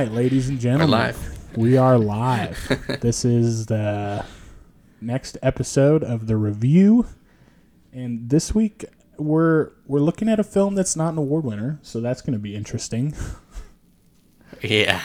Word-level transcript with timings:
right. 0.00 0.12
Ladies 0.12 0.50
and 0.50 0.60
gentlemen. 0.60 0.90
live. 0.90 1.56
We 1.56 1.78
are 1.78 1.96
live. 1.96 2.58
this 3.00 3.24
is 3.24 3.64
the 3.64 4.26
next 5.00 5.38
episode 5.42 6.04
of 6.04 6.26
the 6.26 6.36
review. 6.36 7.06
And 7.94 8.28
this 8.28 8.54
week 8.54 8.84
we're 9.16 9.70
we're 9.86 10.00
looking 10.00 10.28
at 10.28 10.38
a 10.38 10.44
film 10.44 10.74
that's 10.74 10.96
not 10.96 11.14
an 11.14 11.18
award 11.18 11.46
winner, 11.46 11.78
so 11.80 12.02
that's 12.02 12.20
going 12.20 12.34
to 12.34 12.38
be 12.38 12.54
interesting. 12.54 13.14
Yeah. 14.62 15.00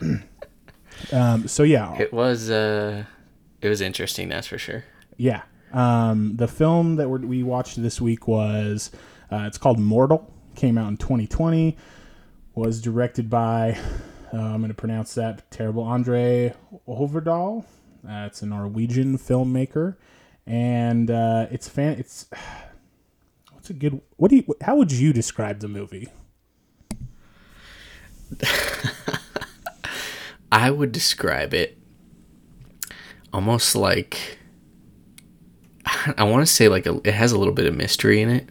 Um, 1.12 1.48
so 1.48 1.64
yeah, 1.64 1.96
It 1.98 2.12
was 2.12 2.48
uh 2.48 3.04
it 3.60 3.68
was 3.68 3.80
interesting, 3.80 4.28
that's 4.28 4.46
for 4.46 4.58
sure. 4.58 4.84
yeah. 5.16 5.42
Um, 5.72 6.36
the 6.36 6.46
film 6.46 6.94
that 6.96 7.08
we're, 7.08 7.18
we 7.18 7.42
watched 7.42 7.82
this 7.82 8.00
week 8.00 8.28
was 8.28 8.92
uh, 9.32 9.44
it's 9.48 9.58
called 9.58 9.80
Mortal. 9.80 10.32
Came 10.54 10.78
out 10.78 10.88
in 10.88 10.96
2020. 10.96 11.76
Was 12.54 12.80
directed 12.80 13.30
by 13.30 13.78
uh, 14.32 14.38
I'm 14.38 14.58
going 14.58 14.68
to 14.68 14.74
pronounce 14.74 15.14
that 15.14 15.50
terrible 15.50 15.84
André 15.84 16.54
Øvredal. 16.88 17.64
Uh, 18.06 18.28
a 18.40 18.46
Norwegian 18.46 19.16
filmmaker, 19.16 19.96
and 20.46 21.10
uh, 21.10 21.46
it's 21.50 21.68
fan. 21.68 21.98
It's 21.98 22.26
what's 23.52 23.70
a 23.70 23.74
good. 23.74 24.00
What 24.16 24.30
do 24.30 24.36
you? 24.36 24.44
How 24.60 24.76
would 24.76 24.92
you 24.92 25.12
describe 25.12 25.60
the 25.60 25.68
movie? 25.68 26.08
I 30.52 30.70
would 30.70 30.92
describe 30.92 31.54
it 31.54 31.78
almost 33.32 33.74
like 33.74 34.38
I 36.16 36.24
want 36.24 36.46
to 36.46 36.52
say 36.52 36.68
like 36.68 36.86
a, 36.86 37.00
it 37.04 37.14
has 37.14 37.32
a 37.32 37.38
little 37.38 37.54
bit 37.54 37.66
of 37.66 37.74
mystery 37.74 38.20
in 38.20 38.28
it, 38.28 38.48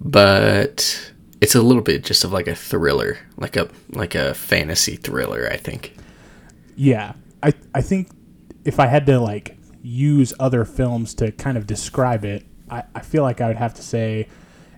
but 0.00 1.11
it's 1.52 1.56
a 1.58 1.60
little 1.62 1.82
bit 1.82 2.02
just 2.02 2.24
of 2.24 2.32
like 2.32 2.46
a 2.46 2.54
thriller, 2.54 3.18
like 3.36 3.56
a 3.58 3.68
like 3.90 4.14
a 4.14 4.32
fantasy 4.32 4.96
thriller. 4.96 5.46
I 5.52 5.58
think. 5.58 5.94
Yeah, 6.76 7.12
I 7.42 7.52
I 7.74 7.82
think 7.82 8.08
if 8.64 8.80
I 8.80 8.86
had 8.86 9.04
to 9.04 9.20
like 9.20 9.58
use 9.82 10.32
other 10.40 10.64
films 10.64 11.12
to 11.16 11.30
kind 11.30 11.58
of 11.58 11.66
describe 11.66 12.24
it, 12.24 12.46
I, 12.70 12.84
I 12.94 13.00
feel 13.00 13.22
like 13.22 13.42
I 13.42 13.48
would 13.48 13.58
have 13.58 13.74
to 13.74 13.82
say 13.82 14.28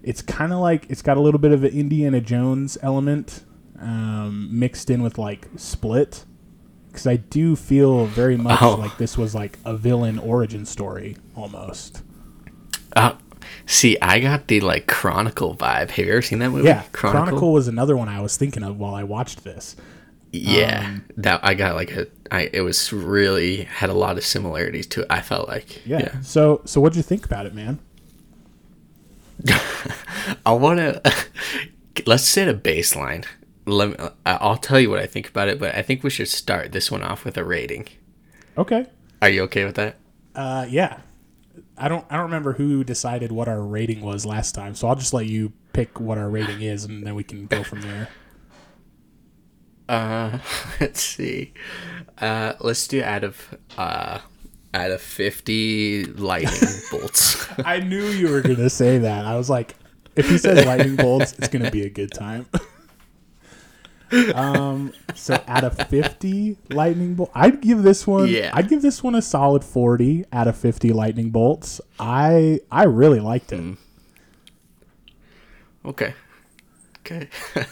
it's 0.03 0.21
kind 0.21 0.53
of 0.53 0.59
like 0.59 0.87
it's 0.89 1.01
got 1.01 1.17
a 1.17 1.21
little 1.21 1.39
bit 1.39 1.53
of 1.53 1.63
an 1.63 1.71
Indiana 1.71 2.21
Jones 2.21 2.77
element 2.83 3.45
um, 3.79 4.49
mixed 4.51 4.91
in 4.91 5.01
with 5.01 5.17
like 5.17 5.47
Split, 5.57 6.25
because 6.89 7.07
I 7.07 7.15
do 7.17 7.55
feel 7.55 8.07
very 8.07 8.37
much 8.37 8.61
Oh. 8.63 8.75
like 8.75 8.99
this 8.99 9.17
was 9.17 9.33
like 9.33 9.61
a 9.65 9.77
villain 9.77 10.19
origin 10.19 10.65
story 10.67 11.19
almost. 11.37 12.03
Uh, 12.97 13.13
see, 13.67 13.97
I 14.01 14.21
got 14.21 14.49
the 14.49 14.61
like 14.61 14.87
Chronicle 14.87 15.55
vibe. 15.57 15.91
Have 15.91 16.07
you 16.07 16.13
ever 16.13 16.23
seen 16.23 16.39
that 16.41 16.51
movie? 16.51 16.69
Yeah, 16.69 16.85
Chronicle? 16.93 17.53
was 17.53 17.69
another 17.69 17.97
one 17.97 18.09
I 18.09 18.21
was 18.21 18.37
thinking 18.37 18.63
of 18.63 18.79
while 18.79 18.95
I 18.95 19.05
watched 19.05 19.45
this. 19.45 19.77
Yeah, 20.33 20.87
Um, 20.87 21.05
that 21.19 21.41
I 21.45 21.55
got 21.55 21.77
like 21.77 21.93
a. 21.93 22.07
I 22.31 22.51
it 22.53 22.63
was 22.63 22.93
really 22.93 23.65
had 23.65 23.89
a 23.89 23.95
lot 23.95 24.17
of 24.19 24.25
similarities 24.25 24.87
to 24.89 25.03
it. 25.03 25.07
I 25.09 25.21
felt 25.21 25.49
like. 25.49 25.87
Yeah. 25.87 26.21
So 26.23 26.61
so 26.65 26.81
what'd 26.81 26.97
you 26.97 27.03
think 27.03 27.25
about 27.25 27.47
it, 27.47 27.55
man? 27.55 27.79
I 30.47 30.53
want 30.53 30.79
to 30.79 31.03
let's 32.07 32.25
set 32.25 32.49
a 32.49 32.55
baseline. 32.55 33.25
Let 33.67 33.91
me, 33.91 34.09
I'll 34.27 34.57
tell 34.59 34.79
you 34.79 34.91
what 34.91 34.99
I 34.99 35.07
think 35.07 35.29
about 35.29 35.49
it, 35.49 35.59
but 35.59 35.75
I 35.75 35.83
think 35.83 36.03
we 36.03 36.11
should 36.11 36.29
start 36.29 36.73
this 36.73 36.91
one 36.91 37.03
off 37.03 37.25
with 37.25 37.37
a 37.39 37.45
rating. 37.45 37.89
Okay. 38.59 38.87
Are 39.23 39.29
you 39.31 39.43
okay 39.45 39.65
with 39.65 39.77
that? 39.77 39.97
Uh, 40.35 40.67
yeah. 40.69 40.99
I 41.77 41.89
don't. 41.89 42.05
I 42.09 42.15
don't 42.15 42.25
remember 42.25 42.53
who 42.53 42.85
decided 42.85 43.33
what 43.33 43.49
our 43.49 43.61
rating 43.61 44.01
was 44.01 44.25
last 44.25 44.55
time, 44.55 44.75
so 44.75 44.89
I'll 44.89 44.95
just 44.95 45.13
let 45.13 45.27
you 45.27 45.53
pick 45.73 45.99
what 46.01 46.19
our 46.19 46.31
rating 46.31 46.63
is, 46.63 46.85
and 46.85 47.05
then 47.05 47.15
we 47.15 47.25
can 47.25 47.47
go 47.47 47.65
from 47.65 47.81
there. 47.81 48.09
Uh, 49.89 50.39
let's 50.81 51.01
see. 51.01 51.53
Uh, 52.19 52.55
let's 52.61 52.87
do 52.87 53.03
out 53.03 53.25
of 53.25 53.59
uh, 53.77 54.21
out 54.73 54.91
of 54.91 55.01
fifty 55.01 56.05
lightning 56.05 56.81
bolts. 56.91 57.47
I 57.65 57.81
knew 57.81 58.05
you 58.05 58.31
were 58.31 58.41
gonna 58.41 58.71
say 58.71 58.99
that. 58.99 59.25
I 59.27 59.37
was 59.37 59.51
like, 59.51 59.75
if 60.17 60.29
he 60.29 60.39
says 60.39 60.65
lightning 60.65 60.97
bolts, 60.97 61.33
it's 61.39 61.49
gonna 61.49 61.71
be 61.71 61.83
a 61.83 61.91
good 61.91 62.13
time. 62.13 62.47
um. 64.35 64.93
So 65.15 65.43
out 65.47 65.65
of 65.65 65.77
fifty 65.89 66.57
lightning 66.71 67.15
bolt, 67.15 67.31
I'd 67.35 67.61
give 67.61 67.83
this 67.83 68.07
one. 68.07 68.29
Yeah. 68.29 68.51
I'd 68.53 68.69
give 68.69 68.83
this 68.83 69.03
one 69.03 69.15
a 69.15 69.23
solid 69.23 69.65
forty 69.65 70.25
out 70.33 70.49
of 70.49 70.57
fifty 70.57 70.93
lightning 70.93 71.31
bolts. 71.31 71.81
I 71.99 72.61
I 72.71 72.85
really 72.85 73.21
liked 73.21 73.53
it. 73.53 73.77
okay. 75.85 76.15
Okay. 77.01 77.29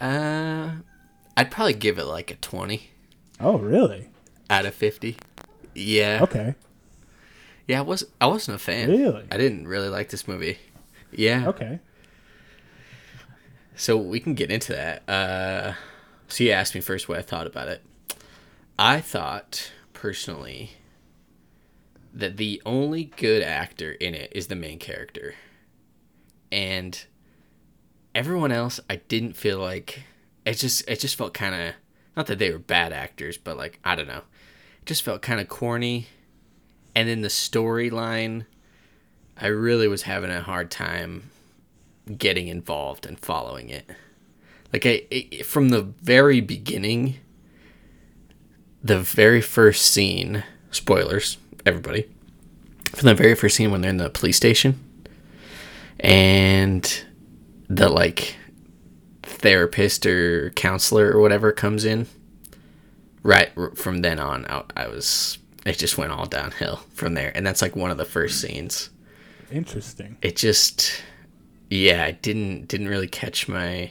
uh, 0.00 0.70
I'd 1.36 1.50
probably 1.50 1.74
give 1.74 1.98
it 1.98 2.04
like 2.04 2.32
a 2.32 2.34
20. 2.34 2.90
Oh, 3.38 3.58
really? 3.58 4.08
out 4.50 4.66
of 4.66 4.74
fifty. 4.74 5.16
Yeah. 5.74 6.20
Okay. 6.22 6.54
Yeah, 7.66 7.78
I 7.78 7.82
was 7.82 8.04
I 8.20 8.26
wasn't 8.26 8.56
a 8.56 8.58
fan. 8.58 8.88
Really? 8.88 9.24
I 9.30 9.36
didn't 9.36 9.66
really 9.66 9.88
like 9.88 10.10
this 10.10 10.28
movie. 10.28 10.58
Yeah. 11.12 11.48
Okay. 11.48 11.80
So 13.76 13.96
we 13.96 14.20
can 14.20 14.34
get 14.34 14.50
into 14.50 14.72
that. 14.72 15.08
Uh, 15.08 15.74
so 16.28 16.44
you 16.44 16.50
asked 16.52 16.74
me 16.74 16.80
first 16.80 17.08
what 17.08 17.18
I 17.18 17.22
thought 17.22 17.46
about 17.46 17.68
it. 17.68 17.82
I 18.78 19.00
thought 19.00 19.72
personally 19.92 20.72
that 22.12 22.36
the 22.36 22.62
only 22.64 23.04
good 23.04 23.42
actor 23.42 23.92
in 23.92 24.14
it 24.14 24.32
is 24.34 24.46
the 24.46 24.54
main 24.54 24.78
character, 24.78 25.34
and 26.52 27.04
everyone 28.14 28.52
else 28.52 28.78
I 28.88 28.96
didn't 28.96 29.34
feel 29.34 29.58
like 29.58 30.04
it 30.46 30.54
just 30.54 30.88
it 30.88 31.00
just 31.00 31.16
felt 31.16 31.34
kind 31.34 31.54
of 31.54 31.74
not 32.16 32.26
that 32.26 32.38
they 32.38 32.50
were 32.50 32.58
bad 32.58 32.92
actors, 32.92 33.36
but 33.36 33.56
like 33.56 33.80
I 33.84 33.96
don't 33.96 34.08
know, 34.08 34.22
it 34.80 34.86
just 34.86 35.02
felt 35.02 35.22
kind 35.22 35.40
of 35.40 35.48
corny. 35.48 36.06
And 36.96 37.08
then 37.08 37.22
the 37.22 37.28
storyline, 37.28 38.46
I 39.36 39.48
really 39.48 39.88
was 39.88 40.02
having 40.02 40.30
a 40.30 40.42
hard 40.42 40.70
time 40.70 41.30
getting 42.18 42.48
involved 42.48 43.06
and 43.06 43.18
following 43.18 43.70
it. 43.70 43.88
Like 44.72 44.86
I, 44.86 45.02
I 45.12 45.42
from 45.42 45.68
the 45.70 45.82
very 45.82 46.40
beginning, 46.40 47.16
the 48.82 48.98
very 49.00 49.40
first 49.40 49.86
scene, 49.86 50.44
spoilers, 50.70 51.38
everybody. 51.64 52.08
From 52.94 53.06
the 53.06 53.14
very 53.14 53.34
first 53.34 53.56
scene 53.56 53.70
when 53.70 53.80
they're 53.80 53.90
in 53.90 53.96
the 53.96 54.10
police 54.10 54.36
station 54.36 54.78
and 55.98 57.04
the 57.68 57.88
like 57.88 58.36
therapist 59.22 60.06
or 60.06 60.50
counselor 60.50 61.10
or 61.10 61.20
whatever 61.20 61.50
comes 61.50 61.84
in, 61.84 62.06
right 63.24 63.50
from 63.74 64.02
then 64.02 64.20
on 64.20 64.46
I, 64.46 64.62
I 64.76 64.88
was 64.88 65.38
it 65.66 65.78
just 65.78 65.98
went 65.98 66.12
all 66.12 66.26
downhill 66.26 66.76
from 66.92 67.14
there 67.14 67.32
and 67.34 67.44
that's 67.44 67.62
like 67.62 67.74
one 67.74 67.90
of 67.90 67.96
the 67.96 68.04
first 68.04 68.40
scenes 68.40 68.90
Interesting. 69.50 70.16
it 70.22 70.36
just 70.36 71.02
yeah 71.70 72.06
it 72.06 72.22
didn't 72.22 72.68
didn't 72.68 72.88
really 72.88 73.08
catch 73.08 73.48
my 73.48 73.90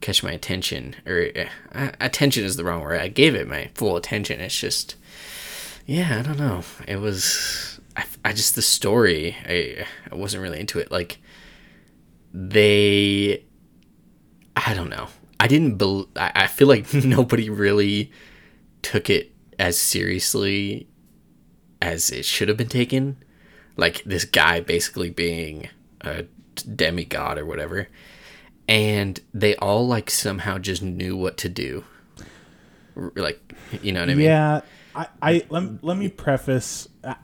catch 0.00 0.22
my 0.22 0.32
attention 0.32 0.96
or 1.06 1.28
uh, 1.74 1.90
attention 2.00 2.44
is 2.44 2.56
the 2.56 2.64
wrong 2.64 2.80
word. 2.80 3.00
I 3.00 3.08
gave 3.08 3.34
it 3.34 3.46
my 3.46 3.70
full 3.74 3.96
attention. 3.96 4.40
It's 4.40 4.58
just 4.58 4.96
yeah 5.86 6.18
i 6.18 6.22
don't 6.22 6.38
know. 6.38 6.62
It 6.86 6.96
was 6.96 7.80
i, 7.96 8.04
I 8.24 8.32
just 8.32 8.54
the 8.54 8.62
story 8.62 9.36
I, 9.46 9.86
I 10.10 10.14
wasn't 10.14 10.42
really 10.42 10.60
into 10.60 10.78
it. 10.78 10.90
Like 10.90 11.18
they 12.32 13.44
i 14.56 14.74
don't 14.74 14.90
know. 14.90 15.08
I 15.38 15.46
didn't 15.46 15.76
bel 15.76 16.08
I, 16.16 16.32
I 16.34 16.46
feel 16.46 16.68
like 16.68 16.92
nobody 17.04 17.50
really 17.50 18.10
took 18.82 19.10
it 19.10 19.32
as 19.58 19.78
seriously 19.78 20.88
as 21.82 22.10
it 22.10 22.24
should 22.24 22.48
have 22.48 22.56
been 22.56 22.68
taken. 22.68 23.22
Like 23.76 24.02
this 24.04 24.24
guy 24.24 24.60
basically 24.60 25.10
being 25.10 25.68
a 26.00 26.24
demigod 26.62 27.38
or 27.38 27.46
whatever 27.46 27.88
and 28.68 29.20
they 29.34 29.54
all 29.56 29.86
like 29.86 30.10
somehow 30.10 30.58
just 30.58 30.82
knew 30.82 31.16
what 31.16 31.36
to 31.36 31.48
do 31.48 31.84
like 33.16 33.54
you 33.82 33.92
know 33.92 34.00
what 34.00 34.10
i 34.10 34.14
mean 34.14 34.26
Yeah, 34.26 34.60
I, 34.94 35.06
I 35.22 35.46
let, 35.48 35.84
let 35.84 35.96
me 35.96 36.08
preface. 36.08 36.88
Uh, 37.02 37.14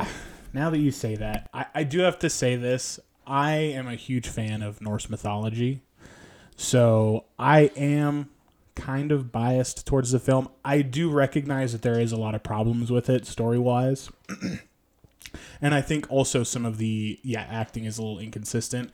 now 0.53 0.71
that 0.71 0.79
you 0.79 0.91
say 0.91 1.17
that, 1.17 1.49
I, 1.53 1.67
I 1.75 1.83
do 1.85 2.01
have 2.01 2.19
to 2.21 2.31
say 2.31 2.57
this. 2.57 2.99
I 3.27 3.55
am 3.55 3.89
a 3.89 3.97
huge 3.97 4.29
fan 4.29 4.63
of 4.63 4.81
Norse 4.81 5.11
mythology, 5.11 5.83
so 6.57 7.25
I 7.39 7.73
am 7.77 8.31
kind 8.77 9.11
of 9.11 9.33
biased 9.33 9.87
towards 9.87 10.13
the 10.13 10.21
film. 10.21 10.49
I 10.65 10.83
do 10.83 11.11
recognize 11.11 11.73
that 11.73 11.83
there 11.83 11.99
is 11.99 12.13
a 12.13 12.17
lot 12.17 12.35
of 12.35 12.43
problems 12.43 12.91
with 12.91 13.11
it 13.11 13.27
story 13.27 13.59
wise. 13.59 14.11
And 15.61 15.75
I 15.75 15.81
think 15.81 16.07
also 16.11 16.43
some 16.43 16.65
of 16.65 16.79
the 16.79 17.19
yeah 17.23 17.47
acting 17.51 17.85
is 17.85 17.99
a 17.99 18.03
little 18.03 18.19
inconsistent. 18.19 18.91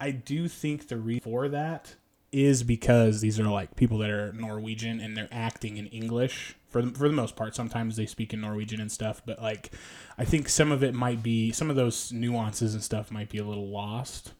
I 0.00 0.10
do 0.12 0.48
think 0.48 0.88
the 0.88 0.96
reason 0.96 1.22
for 1.22 1.48
that 1.48 1.94
is 2.30 2.62
because 2.62 3.20
these 3.20 3.40
are 3.40 3.44
like 3.48 3.74
people 3.76 3.98
that 3.98 4.10
are 4.10 4.32
Norwegian 4.32 5.00
and 5.00 5.16
they're 5.16 5.28
acting 5.32 5.76
in 5.78 5.86
English 5.86 6.54
for 6.68 6.82
the, 6.82 6.90
for 6.96 7.08
the 7.08 7.14
most 7.14 7.36
part. 7.36 7.54
Sometimes 7.56 7.96
they 7.96 8.04
speak 8.06 8.34
in 8.34 8.40
Norwegian 8.42 8.80
and 8.80 8.92
stuff, 8.92 9.22
but 9.24 9.40
like 9.40 9.70
I 10.18 10.24
think 10.24 10.48
some 10.48 10.70
of 10.70 10.82
it 10.82 10.94
might 10.94 11.22
be 11.22 11.52
some 11.52 11.70
of 11.70 11.76
those 11.76 12.12
nuances 12.12 12.74
and 12.74 12.82
stuff 12.82 13.10
might 13.10 13.30
be 13.30 13.38
a 13.38 13.44
little 13.44 13.68
lost 13.68 14.32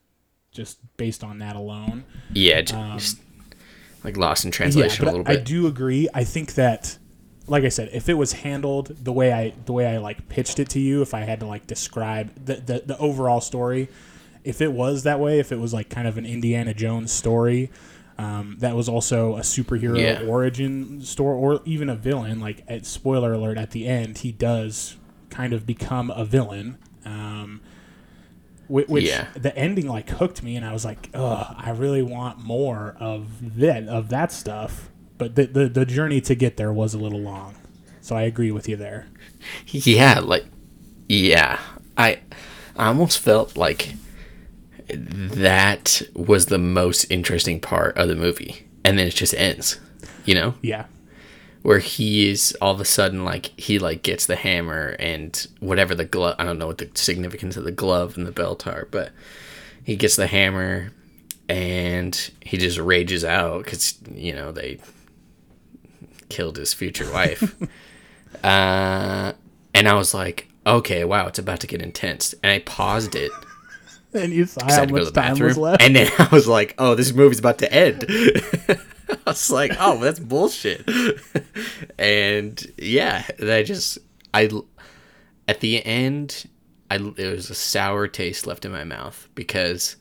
just 0.53 0.79
based 0.97 1.25
on 1.25 1.39
that 1.39 1.57
alone. 1.57 2.05
yeah 2.33 2.63
Um, 2.75 2.99
just- 2.99 3.21
like 4.05 4.17
lost 4.17 4.45
in 4.45 4.51
translation 4.53 5.05
yeah, 5.05 5.11
a 5.11 5.13
little 5.13 5.25
bit. 5.25 5.41
I 5.41 5.43
do 5.43 5.67
agree. 5.67 6.09
I 6.15 6.23
think 6.23 6.55
that, 6.55 6.97
like 7.49 7.65
I 7.65 7.69
said, 7.69 7.91
if 7.93 8.09
it 8.09 8.15
was 8.15 8.33
handled 8.33 8.97
the 9.03 9.13
way 9.13 9.33
I 9.33 9.55
the 9.67 9.73
way 9.73 9.87
I 9.89 9.99
like 9.99 10.29
pitched 10.29 10.61
it 10.61 10.69
to 10.71 10.79
you, 10.79 11.03
if 11.03 11.15
I 11.15 11.21
had 11.21 11.41
to 11.41 11.47
like 11.47 11.67
describe 11.67 12.31
the 12.45 12.55
the, 12.55 12.83
the 12.87 12.99
overall 12.99 13.41
story, 13.41 13.89
if 14.45 14.61
it 14.61 14.73
was 14.73 15.03
that 15.05 15.21
way, 15.21 15.39
if 15.39 15.53
it 15.53 15.59
was 15.59 15.73
like 15.75 15.89
kind 15.89 16.07
of 16.09 16.19
an 16.19 16.27
Indiana 16.27 16.75
Jones 16.75 17.13
story. 17.13 17.71
Um, 18.21 18.57
that 18.59 18.75
was 18.75 18.89
also 18.89 19.37
a 19.37 19.43
superhero 19.43 19.97
Yeah. 20.01 20.23
origin 20.27 21.01
story, 21.03 21.37
or 21.39 21.61
even 21.65 21.89
a 21.89 21.95
villain. 21.95 22.41
Like, 22.41 22.65
at, 22.67 22.85
spoiler 22.85 23.33
alert, 23.33 23.59
at 23.59 23.71
the 23.71 23.87
end, 23.87 24.19
he 24.19 24.33
does 24.33 24.97
kind 25.31 25.53
of 25.53 25.65
become 25.67 26.11
a 26.11 26.25
villain. 26.25 26.79
Um, 27.05 27.61
whi- 28.67 28.87
which 28.89 29.05
Yeah. 29.05 29.29
the 29.35 29.57
ending 29.57 29.87
like 29.87 30.11
hooked 30.11 30.43
me, 30.43 30.57
and 30.57 30.67
I 30.67 30.73
was 30.73 30.85
like, 30.85 31.11
"Ugh, 31.15 31.55
I 31.57 31.71
really 31.71 32.03
want 32.03 32.41
more 32.45 32.97
of 32.99 33.57
that 33.61 33.87
of 33.87 34.09
that 34.09 34.33
stuff." 34.33 34.91
But 35.17 35.37
the, 35.37 35.47
the 35.47 35.69
the 35.69 35.87
journey 35.87 36.21
to 36.23 36.35
get 36.35 36.57
there 36.57 36.73
was 36.73 36.95
a 36.95 36.99
little 36.99 37.21
long, 37.21 37.55
so 38.01 38.17
I 38.17 38.23
agree 38.23 38.51
with 38.51 38.69
you 38.69 38.75
there. 38.75 39.07
Yeah, 39.67 40.19
like 40.19 40.45
yeah. 41.09 41.61
I 41.97 42.19
I 42.77 42.89
almost 42.89 43.21
felt 43.21 43.57
like 43.57 43.95
that 44.89 46.03
was 46.15 46.47
the 46.47 46.59
most 46.59 47.05
interesting 47.05 47.61
part 47.61 47.97
of 47.97 48.09
the 48.09 48.17
movie. 48.17 48.67
And 48.85 48.99
then 48.99 49.07
it 49.07 49.15
just 49.15 49.35
ends. 49.35 49.79
You 50.25 50.35
know? 50.35 50.55
Yeah, 50.63 50.85
Where 51.63 51.79
he 51.79 52.29
is 52.29 52.57
all 52.61 52.75
of 52.75 52.81
a 52.81 52.85
sudden 52.85 53.25
like 53.25 53.47
he 53.59 53.79
like 53.79 54.03
gets 54.03 54.27
the 54.27 54.37
hammer 54.37 54.95
and 54.99 55.47
whatever 55.61 55.95
the 55.95 56.05
glove 56.05 56.37
I 56.39 56.45
don't 56.45 56.59
know 56.59 56.67
what 56.67 56.79
the 56.79 56.91
significance 56.95 57.57
of 57.57 57.65
the 57.65 57.73
glove 57.73 58.17
and 58.19 58.27
the 58.27 58.33
belt 58.33 58.67
are, 58.67 58.87
but 58.91 59.13
he 59.83 59.97
gets 59.97 60.17
the 60.17 60.27
hammer 60.27 60.93
and 61.49 62.31
he 62.43 62.59
just 62.59 62.79
rages 62.79 63.25
out 63.25 63.65
because 63.65 63.99
you 64.15 64.35
know 64.35 64.53
they 64.53 64.79
killed 66.29 66.59
his 66.59 66.75
future 66.75 67.11
wife. 67.13 67.55
uh, 68.45 69.33
and 69.75 69.89
I 69.89 69.95
was 69.95 70.13
like, 70.13 70.49
okay, 70.67 71.05
wow, 71.05 71.27
it's 71.27 71.39
about 71.39 71.61
to 71.61 71.67
get 71.67 71.81
intense. 71.81 72.35
And 72.43 72.53
I 72.53 72.59
paused 72.61 73.15
it. 73.15 73.33
And 74.15 74.33
you 74.33 74.47
saw 74.47 74.65
how 74.65 74.73
had 74.73 74.89
to 74.89 74.95
go 74.95 74.99
to 75.01 75.05
much 75.07 75.15
time 75.15 75.33
bathroom. 75.33 75.49
was 75.49 75.59
left. 75.59 75.83
And 75.83 75.97
then 75.97 76.11
I 76.19 76.29
was 76.31 76.49
like, 76.49 76.75
oh, 76.79 76.95
this 76.95 77.13
movie's 77.13 77.39
about 77.39 77.59
to 77.59 77.73
end. 77.73 78.05
I 78.09 79.17
was 79.27 79.51
like, 79.51 79.73
oh, 79.79 79.99
that's 79.99 80.19
bullshit. 80.19 80.89
and 81.99 82.73
yeah, 82.77 83.25
I 83.41 83.63
just, 83.63 83.99
I, 84.35 84.51
at 85.47 85.61
the 85.61 85.85
end, 85.85 86.49
I, 86.91 86.99
there 86.99 87.33
was 87.33 87.51
a 87.51 87.55
sour 87.55 88.09
taste 88.09 88.47
left 88.47 88.65
in 88.65 88.73
my 88.73 88.85
mouth 88.85 89.29
because 89.35 89.97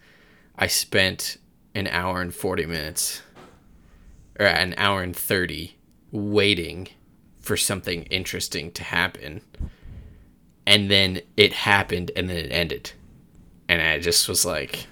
I 0.58 0.68
spent 0.68 1.38
an 1.76 1.88
hour 1.88 2.22
and 2.22 2.34
40 2.34 2.66
minutes 2.66 3.22
or 4.40 4.46
an 4.46 4.74
hour 4.78 5.04
and 5.04 5.16
30 5.16 5.76
waiting 6.12 6.90
for 7.40 7.58
something 7.58 8.04
interesting 8.04 8.72
to 8.72 8.84
happen. 8.84 9.42
And 10.66 10.92
then 10.92 11.22
it 11.38 11.54
happened 11.54 12.12
and 12.16 12.30
then 12.30 12.38
it 12.38 12.52
ended. 12.52 12.92
And 13.70 13.82
I 13.82 14.00
just 14.00 14.30
was 14.30 14.46
like, 14.46 14.88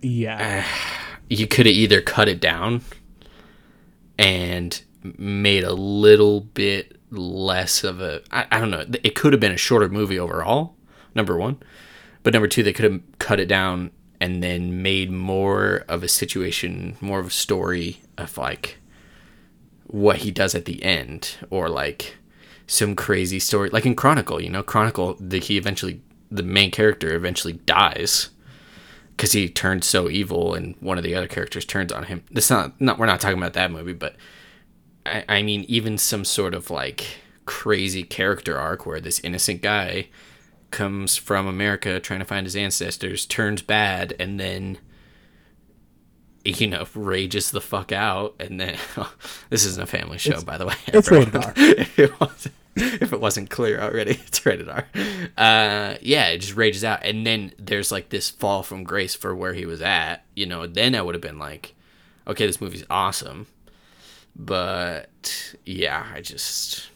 yeah, 0.00 0.64
eh, 0.64 0.64
you 1.28 1.46
could 1.46 1.66
have 1.66 1.74
either 1.74 2.00
cut 2.00 2.28
it 2.28 2.40
down 2.40 2.82
and 4.18 4.80
made 5.02 5.64
a 5.64 5.72
little 5.72 6.40
bit 6.40 6.96
less 7.10 7.84
of 7.84 8.00
a 8.00 8.20
I, 8.30 8.46
I 8.50 8.60
don't 8.60 8.70
know 8.70 8.84
it 9.02 9.14
could 9.14 9.32
have 9.32 9.40
been 9.40 9.52
a 9.52 9.56
shorter 9.56 9.88
movie 9.88 10.18
overall 10.18 10.74
number 11.14 11.36
one. 11.36 11.58
But 12.22 12.32
number 12.32 12.48
two 12.48 12.62
they 12.62 12.72
could 12.72 12.90
have 12.90 13.00
cut 13.18 13.40
it 13.40 13.46
down 13.46 13.90
and 14.20 14.42
then 14.42 14.82
made 14.82 15.10
more 15.10 15.84
of 15.88 16.02
a 16.02 16.08
situation 16.08 16.96
more 17.00 17.20
of 17.20 17.26
a 17.28 17.30
story 17.30 18.02
of 18.16 18.36
like 18.36 18.78
what 19.86 20.18
he 20.18 20.30
does 20.30 20.54
at 20.54 20.64
the 20.64 20.82
end 20.82 21.36
or 21.50 21.68
like 21.68 22.16
some 22.66 22.94
crazy 22.94 23.38
story 23.38 23.70
like 23.70 23.86
in 23.86 23.94
chronicle 23.94 24.42
you 24.42 24.50
know 24.50 24.62
chronicle 24.62 25.16
that 25.20 25.44
he 25.44 25.56
eventually 25.56 26.02
the 26.30 26.42
main 26.42 26.70
character 26.70 27.14
eventually 27.14 27.54
dies 27.54 28.30
because 29.16 29.32
he 29.32 29.48
turned 29.48 29.82
so 29.82 30.08
evil 30.08 30.54
and 30.54 30.76
one 30.80 30.98
of 30.98 31.04
the 31.04 31.14
other 31.14 31.26
characters 31.26 31.64
turns 31.64 31.92
on 31.92 32.04
him 32.04 32.22
this 32.30 32.50
not 32.50 32.80
not 32.80 32.98
we're 32.98 33.06
not 33.06 33.20
talking 33.20 33.38
about 33.38 33.54
that 33.54 33.70
movie 33.70 33.92
but 33.92 34.16
I, 35.06 35.24
I 35.28 35.42
mean 35.42 35.64
even 35.68 35.98
some 35.98 36.24
sort 36.24 36.54
of 36.54 36.70
like 36.70 37.18
crazy 37.46 38.02
character 38.02 38.58
arc 38.58 38.86
where 38.86 39.00
this 39.00 39.20
innocent 39.20 39.62
guy 39.62 40.08
comes 40.70 41.16
from 41.16 41.46
america 41.46 41.98
trying 41.98 42.20
to 42.20 42.26
find 42.26 42.46
his 42.46 42.56
ancestors 42.56 43.24
turns 43.26 43.62
bad 43.62 44.14
and 44.18 44.38
then 44.38 44.78
you 46.44 46.66
know 46.66 46.86
rages 46.94 47.50
the 47.50 47.60
fuck 47.60 47.90
out 47.90 48.34
and 48.38 48.60
then 48.60 48.76
this 49.50 49.64
isn't 49.64 49.82
a 49.82 49.86
family 49.86 50.18
show 50.18 50.40
by 50.42 50.56
the 50.58 50.66
way 50.66 50.74
it's 50.88 51.10
rated 51.10 51.34
R. 51.34 51.52
it 51.56 52.20
wasn't 52.20 52.54
if 53.00 53.12
it 53.12 53.20
wasn't 53.20 53.50
clear 53.50 53.80
already 53.80 54.12
it's 54.26 54.44
rated 54.46 54.68
r. 54.68 54.86
Uh 55.36 55.96
yeah 56.00 56.28
it 56.28 56.38
just 56.38 56.56
rages 56.56 56.84
out. 56.84 57.04
And 57.04 57.26
then 57.26 57.52
there's 57.58 57.92
like 57.92 58.08
this 58.10 58.30
fall 58.30 58.62
from 58.62 58.84
grace 58.84 59.14
for 59.14 59.34
where 59.34 59.54
he 59.54 59.66
was 59.66 59.82
at 59.82 60.24
you 60.34 60.46
know 60.46 60.66
then 60.66 60.94
i 60.94 61.02
would 61.02 61.14
have 61.14 61.22
been 61.22 61.38
like 61.38 61.74
okay 62.26 62.46
this 62.46 62.60
movie's 62.60 62.84
awesome. 62.90 63.46
But 64.36 65.56
yeah 65.64 66.06
i 66.14 66.20
just 66.20 66.88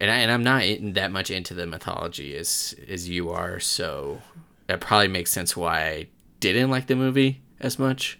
and, 0.00 0.10
I, 0.10 0.16
and 0.16 0.30
i'm 0.30 0.42
not 0.42 0.62
that 0.94 1.12
much 1.12 1.30
into 1.30 1.54
the 1.54 1.66
mythology 1.66 2.36
as 2.36 2.74
as 2.88 3.08
you 3.08 3.30
are 3.30 3.60
so 3.60 4.20
that 4.66 4.80
probably 4.80 5.08
makes 5.08 5.30
sense 5.30 5.56
why 5.56 5.80
i 5.80 6.06
didn't 6.40 6.70
like 6.70 6.86
the 6.86 6.96
movie 6.96 7.40
as 7.60 7.78
much 7.78 8.17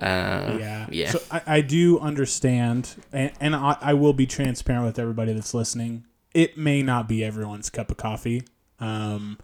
uh 0.00 0.56
yeah, 0.58 0.86
yeah 0.90 1.10
So 1.10 1.20
I, 1.30 1.42
I 1.46 1.60
do 1.60 1.98
understand, 1.98 2.94
and, 3.12 3.32
and 3.40 3.54
I, 3.54 3.76
I 3.80 3.94
will 3.94 4.12
be 4.14 4.26
transparent 4.26 4.86
with 4.86 4.98
everybody 4.98 5.32
that's 5.32 5.52
listening. 5.54 6.04
It 6.32 6.56
may 6.56 6.82
not 6.82 7.08
be 7.08 7.24
everyone's 7.24 7.68
cup 7.70 7.90
of 7.90 7.96
coffee. 7.96 8.44
Um, 8.78 9.38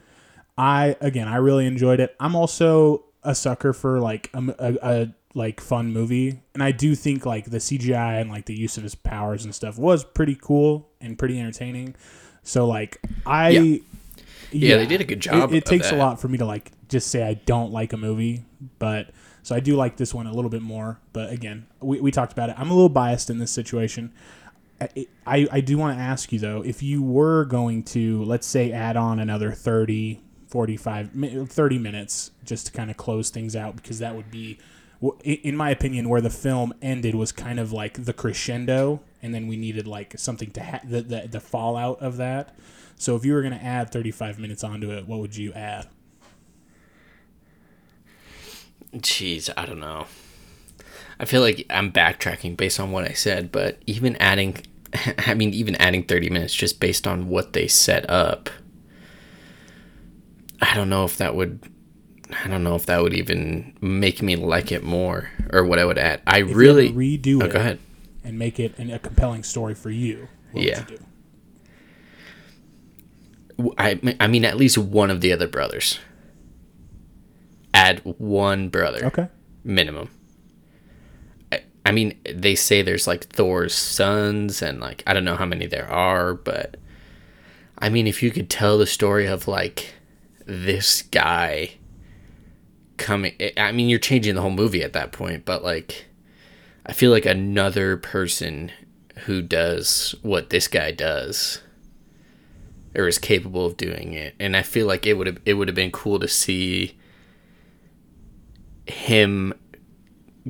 I 0.56 0.96
again, 1.00 1.28
I 1.28 1.36
really 1.36 1.66
enjoyed 1.66 2.00
it. 2.00 2.16
I'm 2.18 2.34
also 2.34 3.04
a 3.22 3.34
sucker 3.34 3.72
for 3.72 4.00
like 4.00 4.30
a, 4.32 4.54
a, 4.58 4.76
a 4.82 5.14
like 5.34 5.60
fun 5.60 5.92
movie, 5.92 6.40
and 6.54 6.62
I 6.62 6.70
do 6.72 6.94
think 6.94 7.26
like 7.26 7.50
the 7.50 7.58
CGI 7.58 8.20
and 8.20 8.30
like 8.30 8.46
the 8.46 8.54
use 8.56 8.78
of 8.78 8.82
his 8.82 8.94
powers 8.94 9.44
and 9.44 9.54
stuff 9.54 9.78
was 9.78 10.04
pretty 10.04 10.36
cool 10.40 10.88
and 11.00 11.18
pretty 11.18 11.38
entertaining. 11.38 11.94
So 12.42 12.66
like 12.66 12.98
I. 13.26 13.50
Yeah. 13.50 13.78
Yeah, 14.52 14.76
they 14.76 14.86
did 14.86 15.00
a 15.00 15.04
good 15.04 15.18
job 15.18 15.52
It, 15.52 15.56
it 15.56 15.64
takes 15.66 15.90
a 15.90 15.96
lot 15.96 16.20
for 16.20 16.28
me 16.28 16.38
to 16.38 16.46
like 16.46 16.70
just 16.88 17.08
say 17.08 17.22
I 17.26 17.34
don't 17.34 17.72
like 17.72 17.92
a 17.92 17.96
movie, 17.96 18.44
but 18.78 19.10
so 19.46 19.54
I 19.54 19.60
do 19.60 19.76
like 19.76 19.96
this 19.96 20.12
one 20.12 20.26
a 20.26 20.32
little 20.32 20.50
bit 20.50 20.60
more. 20.60 20.98
But 21.12 21.30
again, 21.30 21.68
we, 21.78 22.00
we 22.00 22.10
talked 22.10 22.32
about 22.32 22.50
it. 22.50 22.56
I'm 22.58 22.68
a 22.68 22.74
little 22.74 22.88
biased 22.88 23.30
in 23.30 23.38
this 23.38 23.52
situation. 23.52 24.12
I, 24.80 25.06
I, 25.24 25.48
I 25.52 25.60
do 25.60 25.78
want 25.78 25.96
to 25.96 26.02
ask 26.02 26.32
you 26.32 26.40
though, 26.40 26.62
if 26.62 26.82
you 26.82 27.00
were 27.00 27.44
going 27.44 27.84
to, 27.84 28.24
let's 28.24 28.44
say, 28.44 28.72
add 28.72 28.96
on 28.96 29.20
another 29.20 29.52
30, 29.52 30.20
45, 30.48 31.14
mi- 31.14 31.46
30 31.46 31.78
minutes 31.78 32.32
just 32.42 32.66
to 32.66 32.72
kind 32.72 32.90
of 32.90 32.96
close 32.96 33.30
things 33.30 33.54
out, 33.54 33.76
because 33.76 34.00
that 34.00 34.16
would 34.16 34.32
be, 34.32 34.58
in 35.22 35.56
my 35.56 35.70
opinion, 35.70 36.08
where 36.08 36.20
the 36.20 36.28
film 36.28 36.74
ended 36.82 37.14
was 37.14 37.30
kind 37.30 37.60
of 37.60 37.70
like 37.70 38.04
the 38.04 38.12
crescendo, 38.12 39.00
and 39.22 39.32
then 39.32 39.46
we 39.46 39.56
needed 39.56 39.86
like 39.86 40.18
something 40.18 40.50
to 40.50 40.64
ha- 40.64 40.80
the, 40.82 41.02
the 41.02 41.28
the 41.30 41.40
fallout 41.40 42.02
of 42.02 42.16
that. 42.16 42.52
So 42.96 43.14
if 43.14 43.24
you 43.24 43.32
were 43.32 43.42
going 43.42 43.56
to 43.56 43.64
add 43.64 43.92
35 43.92 44.40
minutes 44.40 44.64
onto 44.64 44.90
it, 44.90 45.06
what 45.06 45.20
would 45.20 45.36
you 45.36 45.52
add? 45.52 45.86
Jeez, 48.94 49.50
I 49.56 49.66
don't 49.66 49.80
know. 49.80 50.06
I 51.18 51.24
feel 51.24 51.40
like 51.40 51.66
I'm 51.70 51.92
backtracking 51.92 52.56
based 52.56 52.78
on 52.78 52.92
what 52.92 53.04
I 53.04 53.12
said, 53.12 53.50
but 53.50 53.80
even 53.86 54.16
adding, 54.16 54.58
I 55.18 55.34
mean, 55.34 55.52
even 55.54 55.74
adding 55.76 56.04
30 56.04 56.30
minutes 56.30 56.54
just 56.54 56.78
based 56.80 57.06
on 57.06 57.28
what 57.28 57.52
they 57.52 57.66
set 57.68 58.08
up, 58.10 58.50
I 60.60 60.74
don't 60.74 60.88
know 60.88 61.04
if 61.04 61.16
that 61.18 61.34
would, 61.34 61.60
I 62.44 62.48
don't 62.48 62.64
know 62.64 62.74
if 62.74 62.86
that 62.86 63.02
would 63.02 63.14
even 63.14 63.76
make 63.80 64.22
me 64.22 64.36
like 64.36 64.72
it 64.72 64.82
more 64.82 65.30
or 65.52 65.64
what 65.64 65.78
I 65.78 65.84
would 65.84 65.98
add. 65.98 66.20
I 66.26 66.38
If 66.40 66.54
really, 66.54 66.90
redo 66.92 67.42
oh, 67.42 67.46
it 67.46 67.52
go 67.52 67.58
ahead. 67.60 67.78
and 68.24 68.38
make 68.38 68.58
it 68.60 68.78
an, 68.78 68.90
a 68.90 68.98
compelling 68.98 69.42
story 69.42 69.74
for 69.74 69.90
you. 69.90 70.28
What 70.52 70.64
Yeah. 70.64 70.84
you 70.88 70.96
do? 73.58 73.74
I, 73.78 74.16
I 74.20 74.26
mean, 74.26 74.44
at 74.44 74.56
least 74.58 74.76
one 74.76 75.10
of 75.10 75.20
the 75.22 75.32
other 75.32 75.48
brothers. 75.48 75.98
Add 77.86 78.00
one 78.18 78.68
brother. 78.68 79.06
Okay. 79.06 79.28
minimum. 79.62 80.10
I, 81.52 81.62
I 81.84 81.92
mean, 81.92 82.18
they 82.24 82.54
say 82.54 82.82
there's 82.82 83.06
like 83.06 83.24
Thor's 83.26 83.74
sons, 83.74 84.60
and 84.62 84.80
like 84.80 85.02
I 85.06 85.12
don't 85.14 85.24
know 85.24 85.36
how 85.36 85.46
many 85.46 85.66
there 85.66 85.88
are, 85.88 86.34
but 86.34 86.76
I 87.78 87.88
mean, 87.88 88.06
if 88.06 88.22
you 88.22 88.30
could 88.30 88.50
tell 88.50 88.78
the 88.78 88.86
story 88.86 89.26
of 89.26 89.46
like 89.46 89.94
this 90.46 91.02
guy 91.02 91.74
coming, 92.96 93.34
I 93.56 93.72
mean, 93.72 93.88
you're 93.88 93.98
changing 93.98 94.34
the 94.34 94.40
whole 94.40 94.50
movie 94.50 94.82
at 94.82 94.92
that 94.94 95.12
point, 95.12 95.44
but 95.44 95.62
like, 95.62 96.06
I 96.86 96.92
feel 96.92 97.10
like 97.10 97.26
another 97.26 97.96
person 97.96 98.72
who 99.26 99.42
does 99.42 100.14
what 100.22 100.50
this 100.50 100.68
guy 100.68 100.90
does 100.90 101.60
or 102.94 103.06
is 103.06 103.18
capable 103.18 103.66
of 103.66 103.76
doing 103.76 104.12
it, 104.14 104.34
and 104.40 104.56
I 104.56 104.62
feel 104.62 104.86
like 104.86 105.06
it 105.06 105.14
would 105.14 105.26
have 105.26 105.38
it 105.44 105.54
would 105.54 105.68
have 105.68 105.74
been 105.74 105.92
cool 105.92 106.18
to 106.18 106.28
see 106.28 106.96
him 108.86 109.54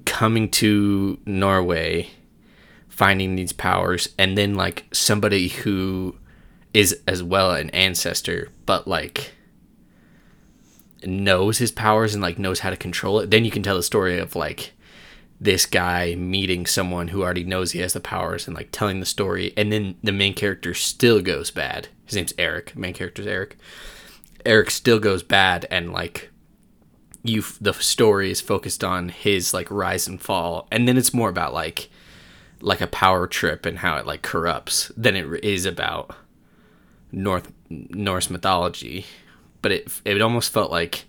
coming 0.05 0.51
to 0.51 1.19
Norway, 1.25 2.09
finding 2.89 3.37
these 3.37 3.53
powers, 3.53 4.09
and 4.19 4.37
then 4.37 4.55
like 4.55 4.87
somebody 4.93 5.49
who 5.49 6.17
is 6.75 7.01
as 7.07 7.23
well 7.23 7.53
an 7.53 7.71
ancestor, 7.71 8.51
but 8.67 8.87
like 8.87 9.33
knows 11.05 11.59
his 11.59 11.73
powers 11.73 12.15
and 12.15 12.23
like 12.23 12.39
knows 12.39 12.61
how 12.61 12.71
to 12.71 12.77
control 12.77 13.21
it, 13.21 13.31
then 13.31 13.45
you 13.45 13.51
can 13.51 13.63
tell 13.63 13.77
the 13.77 13.83
story 13.83 14.19
of 14.19 14.37
like 14.37 14.73
this 15.41 15.67
guy 15.67 16.15
meeting 16.15 16.67
someone 16.67 17.09
who 17.09 17.23
already 17.23 17.45
knows 17.45 17.73
he 17.73 17.81
has 17.81 17.93
the 17.93 18.01
powers 18.01 18.47
and 18.47 18.57
like 18.57 18.69
telling 18.73 19.01
the 19.01 19.07
story 19.07 19.53
and 19.57 19.71
then 19.71 19.95
the 20.03 20.13
main 20.13 20.35
character 20.35 20.75
still 20.75 21.21
goes 21.21 21.51
bad. 21.51 21.89
His 22.07 22.17
name's 22.17 22.35
Eric. 22.39 22.77
Main 22.77 22.95
character's 22.95 23.27
Eric. 23.27 23.57
Eric 24.45 24.71
still 24.71 24.99
goes 24.99 25.23
bad 25.23 25.67
and 25.71 25.93
like 25.93 26.31
you 27.29 27.43
the 27.61 27.73
story 27.73 28.31
is 28.31 28.41
focused 28.41 28.83
on 28.83 29.09
his 29.09 29.55
like 29.55 29.71
rise 29.71 30.07
and 30.07 30.21
fall 30.21 30.67
and 30.71 30.87
then 30.87 30.97
it's 30.97 31.15
more 31.15 31.29
about 31.29 31.53
like 31.53 31.89
like 32.61 32.81
a 32.81 32.87
power 32.87 33.27
trip 33.27 33.67
and 33.67 33.79
how 33.79 33.97
it 33.97 34.07
like 34.07 34.23
corrupts 34.23 34.91
than 34.97 35.15
it 35.15 35.45
is 35.45 35.67
about 35.67 36.15
North 37.13 37.53
Norse 37.71 38.31
mythology 38.31 39.07
but 39.63 39.73
it 39.73 40.01
it 40.05 40.23
almost 40.23 40.53
felt 40.53 40.71
like 40.71 41.07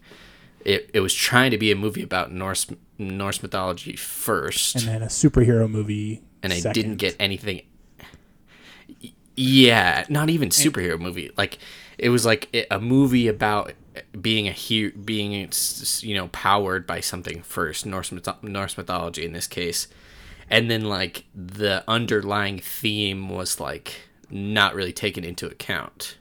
it, 0.67 0.89
it 0.93 0.99
was 0.99 1.13
trying 1.13 1.51
to 1.51 1.57
be 1.57 1.71
a 1.71 1.75
movie 1.75 2.03
about 2.03 2.31
Norse 2.31 2.67
Norse 2.97 3.41
mythology 3.41 3.95
first, 3.95 4.75
and 4.75 4.85
then 4.85 5.01
a 5.01 5.07
superhero 5.07 5.69
movie. 5.69 6.21
And 6.43 6.51
I 6.51 6.59
didn't 6.71 6.97
get 6.97 7.15
anything. 7.19 7.61
Yeah, 9.35 10.05
not 10.09 10.29
even 10.29 10.49
superhero 10.49 10.95
and, 10.95 11.03
movie. 11.03 11.31
Like 11.37 11.59
it 11.97 12.09
was 12.09 12.25
like 12.25 12.67
a 12.69 12.79
movie 12.79 13.27
about 13.27 13.73
being 14.19 14.47
a 14.47 14.51
hero, 14.51 14.91
being 15.03 15.51
you 16.01 16.15
know 16.15 16.27
powered 16.29 16.87
by 16.87 16.99
something 16.99 17.41
first, 17.41 17.85
Norse 17.85 18.11
myth- 18.11 18.43
Norse 18.43 18.77
mythology 18.77 19.25
in 19.25 19.33
this 19.33 19.47
case, 19.47 19.87
and 20.49 20.69
then 20.69 20.85
like 20.85 21.25
the 21.35 21.83
underlying 21.87 22.59
theme 22.59 23.29
was 23.29 23.59
like 23.59 24.01
not 24.29 24.75
really 24.75 24.93
taken 24.93 25.23
into 25.23 25.47
account. 25.47 26.17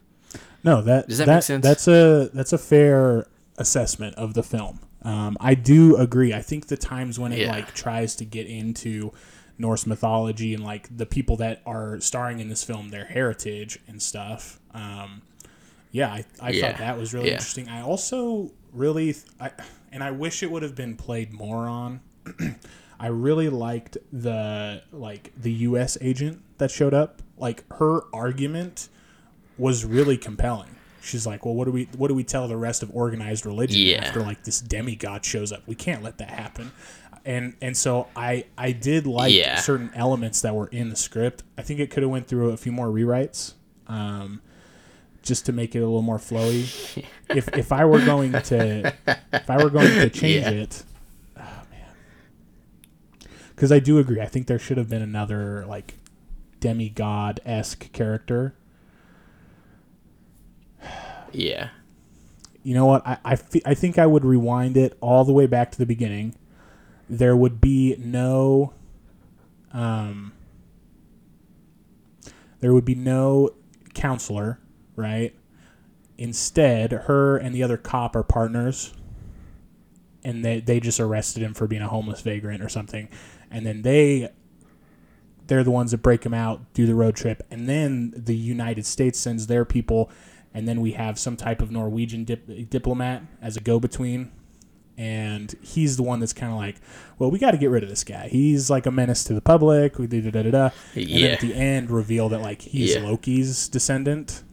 No, 0.63 0.83
that 0.83 1.09
does 1.09 1.19
that, 1.19 1.27
that 1.27 1.35
make 1.35 1.43
sense? 1.45 1.63
That's 1.63 1.89
a 1.89 2.31
that's 2.33 2.53
a 2.53 2.59
fair 2.59 3.27
assessment 3.59 4.15
of 4.17 4.35
the 4.35 4.43
film. 4.43 4.81
Um, 5.03 5.37
I 5.41 5.55
do 5.55 5.97
agree. 5.97 6.35
I 6.35 6.43
think 6.43 6.67
the 6.67 6.77
times 6.77 7.19
when 7.19 7.33
it 7.33 7.41
yeah. 7.41 7.51
like 7.51 7.75
tries 7.75 8.17
to 8.17 8.25
get 8.25 8.49
into 8.49 9.13
Norse 9.59 9.87
mythology 9.87 10.53
and 10.53 10.65
like 10.65 10.95
the 10.95 11.07
people 11.07 11.37
that 11.37 11.63
are 11.65 12.01
starring 12.01 12.41
in 12.41 12.49
this 12.49 12.65
film, 12.65 12.91
their 12.91 13.07
heritage 13.07 13.79
and 13.87 14.03
stuff. 14.03 14.59
Um, 14.75 15.23
yeah, 15.91 16.13
I, 16.13 16.25
I 16.41 16.51
yeah. 16.51 16.71
thought 16.71 16.79
that 16.81 16.99
was 16.99 17.15
really 17.15 17.29
yeah. 17.29 17.35
interesting. 17.35 17.69
I 17.69 17.83
also 17.83 18.53
really, 18.73 19.17
I, 19.41 19.51
and 19.93 20.03
I 20.03 20.11
wish 20.11 20.43
it 20.43 20.51
would 20.51 20.63
have 20.63 20.75
been 20.75 20.97
played 20.97 21.33
more 21.33 21.69
on. 21.69 22.01
I 23.01 23.09
really 23.09 23.49
liked 23.49 23.99
the 24.13 24.83
like 24.93 25.33
the 25.37 25.53
U.S. 25.53 25.99
agent 26.01 26.43
that 26.59 26.71
showed 26.71 26.95
up. 26.95 27.23
Like 27.37 27.65
her 27.75 28.03
argument 28.13 28.89
was 29.59 29.85
really 29.85 30.17
compelling. 30.17 30.71
She's 31.03 31.27
like, 31.27 31.45
well, 31.45 31.55
what 31.55 31.67
do 31.67 31.71
we 31.71 31.85
what 31.97 32.09
do 32.09 32.15
we 32.15 32.25
tell 32.25 32.49
the 32.49 32.57
rest 32.57 32.83
of 32.83 32.95
organized 32.95 33.47
religion 33.47 33.81
yeah. 33.81 34.05
after 34.05 34.21
like 34.21 34.45
this 34.45 34.61
demigod 34.61 35.25
shows 35.25 35.53
up? 35.53 35.63
We 35.67 35.75
can't 35.75 36.03
let 36.03 36.19
that 36.19 36.31
happen. 36.31 36.73
And 37.25 37.55
and 37.61 37.77
so 37.77 38.09
I 38.17 38.45
I 38.57 38.73
did 38.73 39.07
like 39.07 39.33
yeah. 39.33 39.57
certain 39.57 39.91
elements 39.95 40.41
that 40.43 40.55
were 40.55 40.69
in 40.69 40.91
the 40.91 40.97
script. 40.97 41.43
I 41.57 41.63
think 41.63 41.81
it 41.81 41.91
could 41.91 42.03
have 42.03 42.11
went 42.11 42.29
through 42.29 42.51
a 42.51 42.57
few 42.57 42.73
more 42.73 42.89
rewrites. 42.89 43.55
Um, 43.89 44.41
just 45.27 45.47
to 45.47 45.53
make 45.53 45.75
it 45.75 45.81
a 45.81 45.87
little 45.87 46.03
more 46.03 46.19
flowy. 46.19 47.05
if 47.29 47.49
if 47.57 47.73
I 47.73 47.85
were 47.85 48.05
going 48.05 48.33
to 48.33 48.95
if 49.33 49.51
I 49.51 49.63
were 49.63 49.71
going 49.71 49.89
to 49.89 50.09
change 50.11 50.45
yeah. 50.45 50.51
it, 50.51 50.85
oh 51.37 51.63
man. 51.71 53.29
Because 53.51 53.71
I 53.71 53.79
do 53.79 53.99
agree. 53.99 54.21
I 54.21 54.27
think 54.27 54.47
there 54.47 54.59
should 54.59 54.79
have 54.79 54.89
been 54.89 55.03
another 55.03 55.67
like 55.67 55.95
demigod 56.61 57.41
esque 57.45 57.93
character 57.93 58.55
yeah. 61.37 61.69
You 62.63 62.75
know 62.75 62.87
what? 62.87 63.07
I, 63.07 63.19
I, 63.25 63.39
I 63.65 63.75
think 63.75 63.99
I 63.99 64.07
would 64.07 64.25
rewind 64.25 64.77
it 64.77 64.97
all 65.01 65.25
the 65.25 65.33
way 65.33 65.47
back 65.47 65.71
to 65.73 65.79
the 65.79 65.87
beginning. 65.87 66.35
There 67.09 67.37
would 67.37 67.61
be 67.61 67.97
no. 67.99 68.73
Um, 69.73 70.33
there 72.61 72.73
would 72.73 72.85
be 72.85 72.95
no 72.95 73.51
counselor, 73.95 74.59
right? 74.97 75.35
Instead, 76.19 76.93
her 76.93 77.37
and 77.37 77.55
the 77.55 77.63
other 77.63 77.77
cop 77.77 78.17
are 78.17 78.23
partners, 78.23 78.95
and 80.25 80.45
they, 80.45 80.61
they 80.61 80.81
just 80.81 80.99
arrested 80.99 81.43
him 81.43 81.55
for 81.55 81.67
being 81.67 81.83
a 81.83 81.89
homeless 81.89 82.23
vagrant 82.23 82.63
or 82.63 82.69
something. 82.69 83.09
And 83.51 83.65
then 83.65 83.83
they 83.83 84.31
they're 85.47 85.63
the 85.63 85.71
ones 85.71 85.93
that 85.93 85.99
break 85.99 86.27
him 86.27 86.35
out, 86.35 86.73
do 86.73 86.87
the 86.87 86.95
road 86.95 87.15
trip, 87.15 87.47
and 87.53 87.69
then 87.69 88.13
the 88.17 88.35
United 88.35 88.85
States 88.85 89.19
sends 89.19 89.47
their 89.47 89.65
people 89.65 90.11
and 90.57 90.67
then 90.67 90.81
we 90.81 90.93
have 90.93 91.19
some 91.19 91.37
type 91.37 91.61
of 91.61 91.71
Norwegian 91.71 92.25
dip- 92.25 92.71
diplomat 92.71 93.23
as 93.43 93.59
a 93.59 93.61
go-between, 93.61 94.33
and 94.97 95.55
he's 95.61 95.99
the 95.99 96.03
one 96.03 96.19
that's 96.19 96.33
kind 96.33 96.51
of 96.51 96.57
like, 96.57 96.77
well, 97.19 97.31
we 97.31 97.39
got 97.39 97.51
to 97.51 97.59
get 97.59 97.69
rid 97.69 97.83
of 97.83 97.91
this 97.91 98.05
guy. 98.05 98.29
He's 98.29 98.71
like 98.71 98.87
a 98.87 98.91
menace 98.91 99.23
to 99.25 99.35
the 99.35 99.43
public. 99.43 99.99
We 99.99 100.07
da 100.07 100.23
da 100.23 100.31
da 100.31 100.51
da. 100.51 100.71
And 100.95 101.07
then 101.11 101.31
at 101.33 101.41
the 101.41 101.55
end, 101.55 101.91
reveal 101.91 102.31
that 102.31 102.41
like 102.41 102.63
he's 102.63 102.95
yeah. 102.95 103.03
Loki's 103.03 103.69
descendant. 103.69 104.45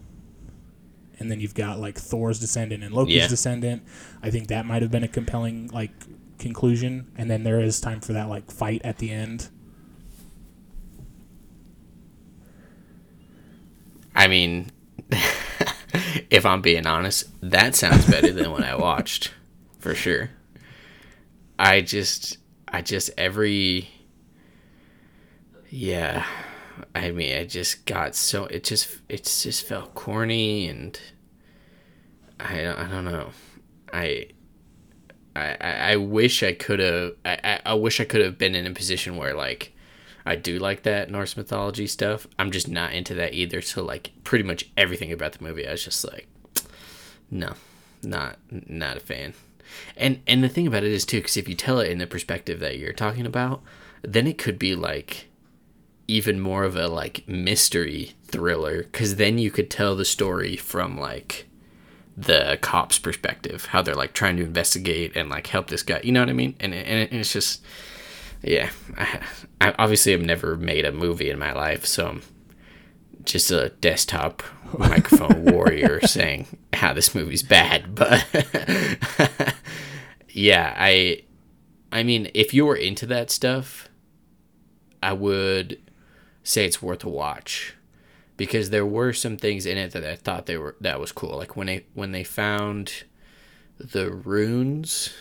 And 1.23 1.31
then 1.31 1.39
you've 1.39 1.55
got 1.55 1.79
like 1.79 1.97
Thor's 1.97 2.37
descendant 2.37 2.83
and 2.83 2.93
Loki's 2.93 3.15
yeah. 3.15 3.27
descendant. 3.27 3.81
I 4.21 4.29
think 4.29 4.49
that 4.49 4.65
might 4.65 4.81
have 4.81 4.91
been 4.91 5.05
a 5.05 5.07
compelling 5.07 5.69
like 5.69 5.91
conclusion. 6.37 7.09
And 7.15 7.31
then 7.31 7.43
there 7.43 7.61
is 7.61 7.79
time 7.79 8.01
for 8.01 8.11
that 8.11 8.27
like 8.27 8.51
fight 8.51 8.81
at 8.83 8.97
the 8.97 9.09
end. 9.09 9.47
I 14.13 14.27
mean, 14.27 14.69
if 16.29 16.45
I'm 16.45 16.61
being 16.61 16.85
honest, 16.85 17.29
that 17.41 17.73
sounds 17.73 18.05
better 18.05 18.33
than 18.33 18.51
what 18.51 18.65
I 18.65 18.75
watched, 18.75 19.33
for 19.79 19.95
sure. 19.95 20.29
I 21.57 21.79
just, 21.79 22.37
I 22.67 22.81
just 22.81 23.11
every, 23.17 23.89
yeah, 25.69 26.25
I 26.95 27.11
mean, 27.11 27.37
I 27.37 27.45
just 27.45 27.85
got 27.85 28.15
so 28.15 28.45
it 28.45 28.63
just 28.63 28.99
it 29.09 29.23
just 29.23 29.65
felt 29.65 29.93
corny 29.95 30.67
and 30.67 30.99
I 32.39 32.67
I 32.67 32.87
don't 32.89 33.05
know, 33.05 33.29
I. 33.91 34.27
I, 35.35 35.57
I 35.59 35.95
wish 35.95 36.43
I 36.43 36.53
could 36.53 36.79
have 36.79 37.13
I, 37.25 37.59
I 37.65 37.73
wish 37.73 37.99
I 37.99 38.03
could 38.05 38.21
have 38.21 38.37
been 38.37 38.53
in 38.53 38.67
a 38.67 38.71
position 38.71 39.17
where 39.17 39.33
like 39.33 39.73
I 40.25 40.35
do 40.35 40.59
like 40.59 40.83
that 40.83 41.09
Norse 41.09 41.35
mythology 41.35 41.87
stuff. 41.87 42.27
I'm 42.37 42.51
just 42.51 42.67
not 42.67 42.93
into 42.93 43.13
that 43.15 43.33
either. 43.33 43.61
So 43.61 43.83
like 43.83 44.11
pretty 44.23 44.43
much 44.43 44.69
everything 44.77 45.11
about 45.11 45.33
the 45.33 45.43
movie, 45.43 45.67
I 45.67 45.71
was 45.71 45.83
just 45.83 46.05
like, 46.05 46.27
no, 47.31 47.53
not 48.03 48.37
not 48.51 48.97
a 48.97 48.99
fan. 48.99 49.33
And 49.97 50.21
and 50.27 50.43
the 50.43 50.49
thing 50.49 50.67
about 50.67 50.83
it 50.83 50.91
is 50.91 51.05
too, 51.05 51.17
because 51.17 51.37
if 51.37 51.49
you 51.49 51.55
tell 51.55 51.79
it 51.79 51.89
in 51.89 51.97
the 51.97 52.07
perspective 52.07 52.59
that 52.59 52.77
you're 52.77 52.93
talking 52.93 53.25
about, 53.25 53.63
then 54.03 54.27
it 54.27 54.37
could 54.37 54.59
be 54.59 54.75
like 54.75 55.29
even 56.07 56.39
more 56.39 56.63
of 56.63 56.75
a 56.75 56.87
like 56.87 57.27
mystery 57.27 58.13
thriller. 58.25 58.83
Because 58.83 59.15
then 59.15 59.37
you 59.37 59.51
could 59.51 59.69
tell 59.69 59.95
the 59.95 60.05
story 60.05 60.55
from 60.55 60.97
like 60.97 61.47
the 62.15 62.57
cops' 62.61 62.99
perspective, 62.99 63.67
how 63.67 63.81
they're 63.81 63.95
like 63.95 64.13
trying 64.13 64.37
to 64.37 64.43
investigate 64.43 65.15
and 65.15 65.29
like 65.29 65.47
help 65.47 65.67
this 65.67 65.83
guy. 65.83 66.01
You 66.03 66.11
know 66.11 66.21
what 66.21 66.29
I 66.29 66.33
mean? 66.33 66.55
And 66.59 66.73
and 66.73 67.11
it's 67.11 67.33
just 67.33 67.61
yeah, 68.43 68.69
I, 68.97 69.21
I 69.61 69.75
obviously 69.79 70.11
have 70.11 70.21
never 70.21 70.57
made 70.57 70.85
a 70.85 70.91
movie 70.91 71.29
in 71.29 71.39
my 71.39 71.53
life, 71.53 71.85
so 71.85 72.07
I'm 72.07 72.21
just 73.23 73.51
a 73.51 73.69
desktop 73.79 74.43
microphone 74.77 75.45
warrior 75.45 76.01
saying 76.01 76.47
how 76.73 76.93
this 76.93 77.15
movie's 77.15 77.41
bad. 77.41 77.95
But 77.95 78.25
yeah, 80.29 80.73
I, 80.77 81.23
I 81.91 82.03
mean, 82.03 82.29
if 82.33 82.53
you 82.53 82.65
were 82.65 82.75
into 82.75 83.05
that 83.07 83.31
stuff, 83.31 83.87
I 85.01 85.13
would 85.13 85.79
say 86.43 86.65
it's 86.65 86.81
worth 86.81 87.03
a 87.03 87.09
watch 87.09 87.75
because 88.37 88.69
there 88.69 88.85
were 88.85 89.13
some 89.13 89.37
things 89.37 89.65
in 89.65 89.77
it 89.77 89.91
that 89.91 90.03
I 90.03 90.15
thought 90.15 90.45
they 90.45 90.57
were 90.57 90.75
that 90.81 90.99
was 90.99 91.11
cool. 91.11 91.37
Like 91.37 91.55
when 91.55 91.67
they 91.67 91.85
when 91.93 92.11
they 92.11 92.23
found 92.23 93.03
the 93.77 94.11
runes 94.11 95.13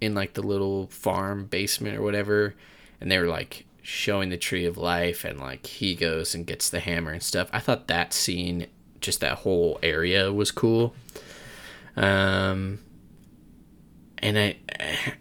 in 0.00 0.14
like 0.14 0.34
the 0.34 0.42
little 0.42 0.86
farm 0.88 1.46
basement 1.46 1.96
or 1.96 2.02
whatever, 2.02 2.54
and 3.00 3.10
they 3.10 3.18
were 3.18 3.26
like 3.26 3.66
showing 3.82 4.30
the 4.30 4.36
tree 4.36 4.64
of 4.64 4.76
life, 4.76 5.24
and 5.24 5.38
like 5.38 5.66
he 5.66 5.94
goes 5.94 6.34
and 6.34 6.46
gets 6.46 6.68
the 6.68 6.80
hammer 6.80 7.12
and 7.12 7.22
stuff. 7.22 7.48
I 7.52 7.60
thought 7.60 7.88
that 7.88 8.12
scene, 8.12 8.66
just 9.00 9.20
that 9.20 9.38
whole 9.38 9.78
area, 9.82 10.32
was 10.32 10.50
cool. 10.50 10.94
Um, 11.96 12.80
and 14.18 14.38
I, 14.38 14.56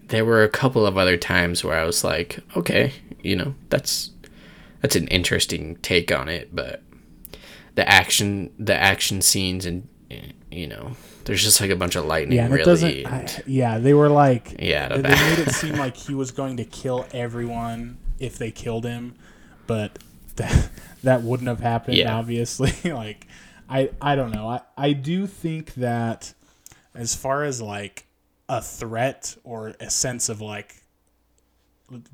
there 0.08 0.26
were 0.26 0.44
a 0.44 0.50
couple 0.50 0.86
of 0.86 0.98
other 0.98 1.18
times 1.18 1.64
where 1.64 1.80
I 1.80 1.86
was 1.86 2.04
like, 2.04 2.40
okay, 2.56 2.94
you 3.22 3.36
know, 3.36 3.56
that's 3.70 4.12
that's 4.86 4.96
an 4.96 5.08
interesting 5.08 5.78
take 5.78 6.12
on 6.12 6.30
it, 6.30 6.56
but 6.56 6.84
the 7.74 7.90
action 7.90 8.52
the 8.60 8.76
action 8.76 9.20
scenes 9.20 9.66
and 9.66 9.88
eh, 10.12 10.28
you 10.52 10.68
know, 10.68 10.92
there's 11.24 11.44
just 11.44 11.60
like 11.60 11.72
a 11.72 11.76
bunch 11.76 11.96
of 11.96 12.06
lightning. 12.06 12.38
Yeah, 12.38 12.50
really. 12.50 13.04
I, 13.04 13.28
yeah, 13.48 13.80
they 13.80 13.96
were 13.96 14.10
like, 14.10 14.58
Yeah, 14.60 14.90
they 14.90 15.02
they 15.02 15.10
made 15.10 15.40
it 15.40 15.50
seem 15.54 15.76
like 15.78 15.98
he 15.98 16.14
was 16.14 16.30
going 16.30 16.58
to 16.58 16.66
kill 16.66 17.08
everyone 17.12 17.98
if 18.20 18.38
they 18.38 18.52
killed 18.52 18.86
him, 18.86 19.16
but 19.66 19.98
that 20.36 20.70
that 21.02 21.24
wouldn't 21.24 21.50
have 21.50 21.62
happened. 21.62 21.98
Yeah. 21.98 22.16
Obviously, 22.16 22.74
like 22.92 23.26
I 23.68 23.90
I 24.00 24.16
don't 24.16 24.32
know. 24.32 24.48
I 24.48 24.62
I 24.78 24.94
do 24.94 25.26
think 25.26 25.74
that 25.74 26.32
as 26.94 27.16
far 27.16 27.44
as 27.44 27.60
like 27.60 28.06
a 28.48 28.62
threat 28.62 29.36
or 29.44 29.74
a 29.80 29.90
sense 29.90 30.30
of 30.30 30.42
like 30.42 30.84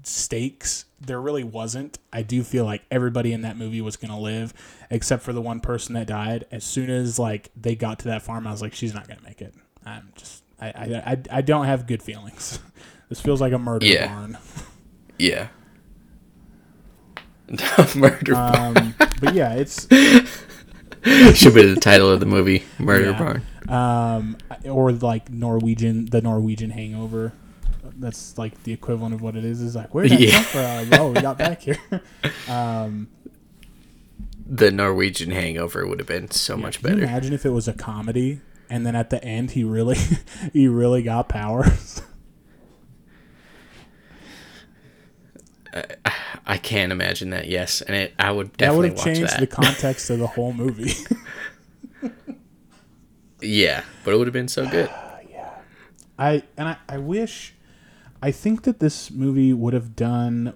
stakes 0.04 0.86
there 1.00 1.20
really 1.22 1.44
wasn't 1.46 1.98
i 2.12 2.22
do 2.22 2.44
feel 2.44 2.66
like 2.66 2.84
everybody 2.92 3.32
in 3.32 3.42
that 3.42 3.56
movie 3.58 3.80
was 3.82 3.96
going 3.96 4.12
to 4.12 4.18
live 4.18 4.54
except 4.90 5.24
for 5.24 5.32
the 5.32 5.42
one 5.42 5.60
person 5.62 5.94
that 5.96 6.06
died 6.08 6.46
as 6.52 6.64
soon 6.64 6.90
as 6.90 7.18
like 7.18 7.50
they 7.56 7.74
got 7.76 7.98
to 8.00 8.06
that 8.10 8.22
farm 8.22 8.46
i 8.46 8.52
was 8.52 8.62
like 8.62 8.74
she's 8.74 8.94
not 8.94 9.08
going 9.08 9.18
to 9.18 9.24
make 9.24 9.42
it 9.42 9.54
i'm 9.86 10.12
just 10.18 10.44
I, 10.60 10.68
I 10.68 11.04
i 11.14 11.18
i 11.38 11.42
don't 11.42 11.66
have 11.68 11.88
good 11.88 12.04
feelings 12.04 12.60
this 13.10 13.22
feels 13.22 13.40
like 13.40 13.54
a 13.54 13.58
murder 13.58 13.86
Yeah. 13.86 14.08
barn 14.08 14.38
yeah. 15.18 15.48
Murder 17.96 18.36
um 18.36 18.94
but 19.20 19.34
yeah 19.34 19.54
it's 19.54 19.82
should 21.38 21.54
be 21.54 21.66
the 21.74 21.78
title 21.82 22.10
of 22.10 22.20
the 22.20 22.26
movie. 22.26 22.64
Murder 22.80 23.12
Yeah. 23.12 23.20
Barn. 23.20 23.44
um 23.70 24.38
or 24.66 24.92
like 24.92 25.30
norwegian 25.30 26.06
the 26.06 26.22
norwegian 26.22 26.70
hangover 26.72 27.34
that's 28.02 28.38
like 28.38 28.64
the 28.64 28.74
equivalent 28.74 29.14
of 29.14 29.22
what 29.22 29.36
it 29.36 29.46
is 29.46 29.62
is 29.62 29.76
like 29.76 29.94
where 29.94 30.08
did 30.08 30.20
that 30.20 30.22
Yeah. 30.22 30.32
come 30.44 30.90
from 30.90 31.00
oh 31.02 31.12
we 31.12 31.22
got 31.22 31.38
back 31.38 31.62
here 31.62 31.78
um 32.50 33.08
The 34.46 34.72
Norwegian 34.72 35.32
Hangover 35.32 35.88
would 35.88 36.00
have 36.00 36.08
been 36.08 36.30
so 36.32 36.58
much 36.58 36.82
Can 36.82 36.90
you 36.92 36.96
better. 36.98 37.08
imagine 37.08 37.34
if 37.34 37.46
it 37.46 37.52
was 37.52 37.68
a 37.68 37.74
comedy 37.74 38.42
and 38.70 38.86
then 38.86 38.96
at 38.96 39.10
the 39.10 39.24
end 39.24 39.52
he 39.52 39.64
really 39.64 39.98
he 40.54 40.68
really 40.68 41.04
got 41.04 41.30
powers? 41.30 42.02
I 46.46 46.58
can't 46.58 46.92
imagine 46.92 47.30
that. 47.30 47.48
Yes, 47.48 47.82
and 47.82 47.96
it, 47.96 48.14
I 48.20 48.32
would 48.32 48.52
that 48.56 48.76
would 48.76 48.90
definitely 48.90 48.90
have 48.90 49.04
changed 49.18 49.34
that. 49.34 49.40
the 49.40 49.48
context 49.48 50.10
of 50.10 50.20
the 50.20 50.28
whole 50.28 50.52
movie. 50.52 50.92
yeah, 53.42 53.84
but 54.04 54.14
it 54.14 54.18
would 54.18 54.28
have 54.28 54.34
been 54.34 54.50
so 54.50 54.68
good. 54.70 54.90
yeah, 55.30 55.50
I 56.20 56.44
and 56.58 56.68
I, 56.68 56.78
I 56.90 56.98
wish 56.98 57.54
I 58.22 58.32
think 58.32 58.64
that 58.64 58.80
this 58.80 59.10
movie 59.12 59.54
would 59.54 59.74
have 59.74 59.96
done 59.96 60.54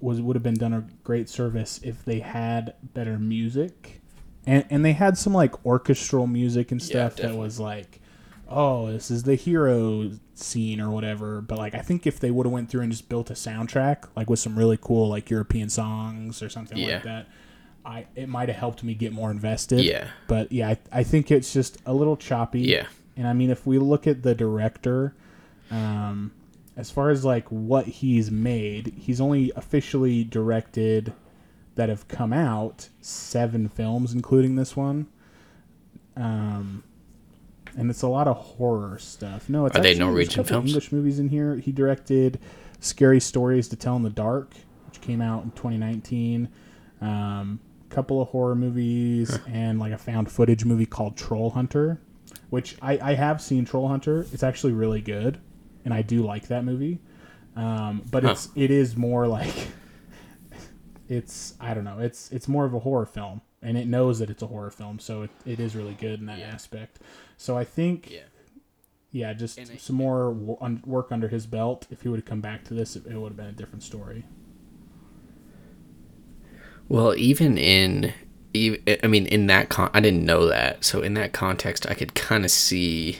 was 0.00 0.20
would 0.20 0.36
have 0.36 0.42
been 0.42 0.54
done 0.58 0.72
a 0.72 0.86
great 1.04 1.28
service 1.28 1.80
if 1.82 2.04
they 2.04 2.20
had 2.20 2.74
better 2.94 3.18
music. 3.18 4.00
And 4.46 4.64
and 4.70 4.84
they 4.84 4.92
had 4.92 5.16
some 5.18 5.32
like 5.32 5.64
orchestral 5.66 6.26
music 6.26 6.70
and 6.72 6.80
Yeah, 6.80 6.86
stuff 6.86 7.16
that 7.16 7.34
was 7.36 7.58
like 7.60 8.00
oh, 8.48 8.92
this 8.92 9.10
is 9.10 9.24
the 9.24 9.34
hero 9.34 10.08
scene 10.34 10.80
or 10.80 10.88
whatever. 10.90 11.40
But 11.40 11.58
like 11.58 11.74
I 11.74 11.80
think 11.80 12.06
if 12.06 12.20
they 12.20 12.30
would 12.30 12.46
have 12.46 12.52
went 12.52 12.70
through 12.70 12.82
and 12.82 12.92
just 12.92 13.08
built 13.08 13.30
a 13.30 13.34
soundtrack 13.34 14.04
like 14.14 14.30
with 14.30 14.38
some 14.38 14.56
really 14.56 14.78
cool 14.80 15.08
like 15.08 15.30
European 15.30 15.68
songs 15.68 16.42
or 16.42 16.48
something 16.48 16.78
Yeah. 16.78 16.94
like 16.94 17.02
that, 17.04 17.28
I 17.84 18.06
it 18.14 18.28
might 18.28 18.48
have 18.48 18.58
helped 18.58 18.84
me 18.84 18.94
get 18.94 19.12
more 19.12 19.30
invested. 19.30 19.80
Yeah. 19.80 20.08
But 20.28 20.52
yeah, 20.52 20.68
I, 20.70 20.78
I 20.92 21.02
think 21.02 21.30
it's 21.30 21.52
just 21.52 21.78
a 21.86 21.94
little 21.94 22.16
choppy. 22.16 22.60
Yeah. 22.62 22.86
And 23.16 23.26
I 23.26 23.32
mean, 23.32 23.50
if 23.50 23.66
we 23.66 23.78
look 23.78 24.06
at 24.06 24.22
the 24.22 24.34
director, 24.34 25.14
um, 25.70 26.30
as 26.76 26.90
far 26.90 27.10
as 27.10 27.24
like 27.24 27.48
what 27.48 27.86
he's 27.86 28.30
made, 28.30 28.92
he's 28.98 29.20
only 29.20 29.52
officially 29.56 30.24
directed 30.24 31.12
that 31.74 31.88
have 31.88 32.06
come 32.08 32.32
out 32.32 32.88
seven 33.00 33.68
films, 33.68 34.12
including 34.12 34.56
this 34.56 34.76
one. 34.76 35.06
Um, 36.16 36.82
and 37.76 37.90
it's 37.90 38.02
a 38.02 38.08
lot 38.08 38.26
of 38.28 38.36
horror 38.36 38.98
stuff. 38.98 39.48
No, 39.48 39.66
it's 39.66 39.76
Are 39.76 39.82
they 39.82 39.90
actually- 39.90 40.02
a 40.02 40.06
Norwegian 40.06 40.44
films? 40.44 40.70
English 40.70 40.92
movies 40.92 41.18
in 41.18 41.28
here. 41.28 41.56
He 41.56 41.72
directed 41.72 42.38
"Scary 42.80 43.20
Stories 43.20 43.68
to 43.68 43.76
Tell 43.76 43.96
in 43.96 44.02
the 44.02 44.10
Dark," 44.10 44.54
which 44.86 45.00
came 45.00 45.20
out 45.20 45.44
in 45.44 45.50
2019. 45.52 46.48
Um, 47.02 47.60
a 47.90 47.94
couple 47.94 48.20
of 48.22 48.28
horror 48.28 48.54
movies 48.54 49.38
and 49.46 49.78
like 49.78 49.92
a 49.92 49.98
found 49.98 50.30
footage 50.30 50.64
movie 50.64 50.86
called 50.86 51.16
Troll 51.16 51.50
Hunter, 51.50 52.00
which 52.50 52.76
I, 52.80 52.98
I 53.02 53.14
have 53.14 53.40
seen 53.42 53.64
Troll 53.66 53.88
Hunter. 53.88 54.26
It's 54.32 54.42
actually 54.42 54.72
really 54.72 55.02
good, 55.02 55.38
and 55.86 55.94
I 55.94 56.02
do 56.02 56.22
like 56.22 56.48
that 56.48 56.64
movie. 56.64 56.98
Um, 57.56 58.02
but 58.10 58.22
Huh. 58.24 58.32
it's 58.32 58.50
it 58.54 58.70
is 58.70 58.94
more 58.96 59.26
like 59.26 59.54
it's 61.08 61.54
I 61.60 61.72
don't 61.72 61.84
know. 61.84 62.00
It's 62.00 62.30
it's 62.32 62.48
more 62.48 62.66
of 62.66 62.74
a 62.74 62.80
horror 62.80 63.06
film, 63.06 63.40
and 63.62 63.78
it 63.78 63.86
knows 63.86 64.18
that 64.18 64.28
it's 64.28 64.42
a 64.42 64.46
horror 64.48 64.70
film, 64.70 64.98
so 64.98 65.22
it, 65.22 65.30
it 65.46 65.60
is 65.60 65.74
really 65.74 65.94
good 65.94 66.20
in 66.20 66.26
that 66.26 66.40
Yeah. 66.40 66.48
aspect. 66.48 66.98
So 67.38 67.56
I 67.56 67.64
think 67.64 68.10
Yeah. 68.10 68.20
yeah, 69.12 69.32
just 69.32 69.56
And 69.58 69.80
some 69.80 69.96
more 69.96 70.30
wo- 70.30 70.58
work 70.84 71.10
under 71.12 71.28
his 71.28 71.46
belt. 71.46 71.86
If 71.90 72.02
he 72.02 72.08
would 72.08 72.18
have 72.18 72.26
come 72.26 72.40
back 72.42 72.64
to 72.64 72.74
this, 72.74 72.96
it, 72.96 73.06
it 73.06 73.16
would 73.16 73.28
have 73.30 73.36
been 73.36 73.46
a 73.46 73.52
different 73.52 73.82
story. 73.82 74.24
Well, 76.88 77.14
even 77.16 77.58
in, 77.58 78.12
I 78.54 79.06
mean, 79.08 79.26
in 79.26 79.46
that 79.48 79.68
con, 79.68 79.90
I 79.92 80.00
didn't 80.00 80.24
know 80.24 80.46
that. 80.46 80.84
So 80.84 81.02
in 81.02 81.14
that 81.14 81.32
context, 81.32 81.86
I 81.88 81.94
could 81.94 82.14
kind 82.14 82.44
of 82.44 82.50
see 82.50 83.18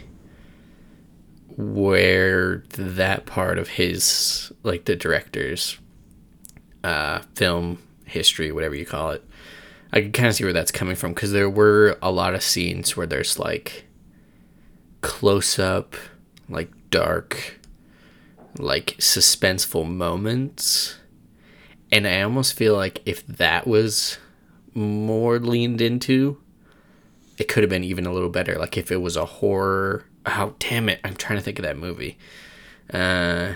where 1.57 2.65
that 2.71 3.27
part 3.27 3.59
of 3.59 3.69
his, 3.69 4.53
like 4.63 4.85
the 4.85 4.97
director's, 4.97 5.79
uh, 6.85 7.21
film 7.35 7.79
history, 8.05 8.53
whatever 8.53 8.75
you 8.75 8.87
call 8.87 9.11
it, 9.11 9.25
I 9.93 10.01
can 10.01 10.13
kind 10.13 10.29
of 10.29 10.35
see 10.35 10.45
where 10.45 10.53
that's 10.53 10.73
coming 10.73 10.97
from 10.97 11.15
because 11.15 11.33
there 11.33 11.51
were 11.51 11.99
a 12.03 12.11
lot 12.11 12.35
of 12.35 12.43
scenes 12.43 12.97
where 12.97 13.07
there's 13.07 13.39
like 13.39 13.85
close 15.01 15.59
up, 15.59 15.95
like 16.49 16.71
dark, 16.91 17.59
like 18.59 18.97
suspenseful 18.99 19.89
moments 19.89 20.97
and 21.93 22.07
I 22.07 22.23
almost 22.23 22.55
feel 22.55 22.75
like 22.75 23.01
if 23.07 23.27
that 23.27 23.67
was 23.67 24.19
more 24.75 25.39
leaned 25.39 25.81
into, 25.81 26.39
it 27.39 27.49
could 27.49 27.63
have 27.63 27.71
been 27.71 27.85
even 27.85 28.07
a 28.07 28.13
little 28.13 28.29
better. 28.29 28.57
Like 28.57 28.77
if 28.77 28.91
it 28.91 29.01
was 29.01 29.17
a 29.17 29.25
horror. 29.25 30.06
Oh 30.27 30.55
damn 30.59 30.89
it! 30.89 31.01
I'm 31.05 31.15
trying 31.15 31.39
to 31.39 31.43
think 31.45 31.59
of 31.59 31.65
that 31.65 31.77
movie. 31.77 32.19
Uh, 32.93 33.55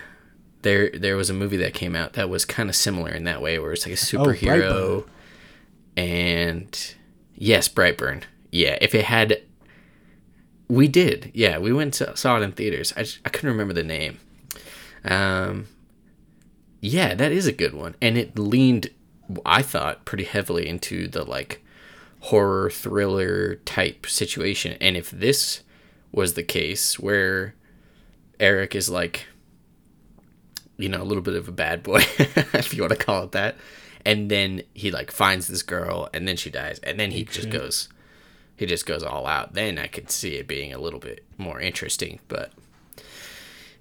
there 0.63 0.91
there 0.91 1.17
was 1.17 1.31
a 1.31 1.35
movie 1.35 1.57
that 1.59 1.75
came 1.75 1.97
out 1.97 2.13
that 2.15 2.29
was 2.29 2.45
kind 2.45 2.69
of 2.69 2.77
similar 2.77 3.11
in 3.11 3.25
that 3.25 3.43
way, 3.43 3.59
where 3.59 3.73
it's 3.73 3.87
like 3.87 3.95
a 3.95 3.99
superhero, 3.99 5.05
Brightburn. 5.05 5.09
and 5.97 6.95
yes, 7.35 7.69
Brightburn. 7.69 8.23
Yeah, 8.53 8.77
if 8.81 8.95
it 8.95 9.05
had, 9.07 9.43
we 10.69 10.89
did. 10.89 11.31
Yeah, 11.35 11.59
we 11.59 11.73
went 11.73 11.95
to, 11.95 12.17
saw 12.17 12.37
it 12.37 12.43
in 12.43 12.53
theaters. 12.53 12.93
I 12.97 13.03
just, 13.03 13.21
I 13.25 13.29
couldn't 13.29 13.51
remember 13.51 13.75
the 13.75 13.85
name. 13.85 14.19
Um, 15.05 15.69
yeah, 16.81 17.15
that 17.15 17.33
is 17.33 17.47
a 17.47 17.53
good 17.53 17.75
one. 17.75 17.95
And 18.03 18.19
it 18.19 18.39
leaned, 18.39 18.91
I 19.47 19.63
thought, 19.63 20.05
pretty 20.05 20.25
heavily 20.25 20.67
into 20.69 21.07
the 21.07 21.25
like 21.25 21.65
horror 22.21 22.71
thriller 22.71 23.57
type 23.65 24.07
situation. 24.07 24.77
And 24.81 24.97
if 24.97 25.11
this 25.11 25.63
was 26.13 26.35
the 26.35 26.43
case 26.43 26.99
where 26.99 27.55
Eric 28.39 28.75
is 28.75 28.89
like, 28.89 29.27
you 30.77 30.89
know, 30.89 31.03
a 31.03 31.05
little 31.05 31.23
bit 31.23 31.35
of 31.35 31.49
a 31.49 31.53
bad 31.53 31.83
boy, 31.83 32.01
if 32.19 32.75
you 32.75 32.83
want 32.83 32.93
to 32.93 33.05
call 33.05 33.25
it 33.25 33.33
that, 33.33 33.57
and 34.05 34.31
then 34.31 34.63
he 34.75 34.91
like 34.91 35.11
finds 35.11 35.47
this 35.47 35.63
girl 35.63 36.09
and 36.15 36.27
then 36.27 36.37
she 36.37 36.51
dies, 36.51 36.79
and 36.81 36.99
then 36.99 37.11
he 37.11 37.25
just 37.25 37.51
goes, 37.51 37.89
he 38.57 38.67
just 38.67 38.87
goes 38.87 39.03
all 39.03 39.27
out, 39.27 39.55
then 39.55 39.79
I 39.79 39.87
could 39.87 40.11
see 40.11 40.37
it 40.37 40.49
being 40.49 40.73
a 40.73 40.79
little 40.79 41.01
bit 41.01 41.25
more 41.39 41.61
interesting. 41.61 42.21
But 42.29 42.53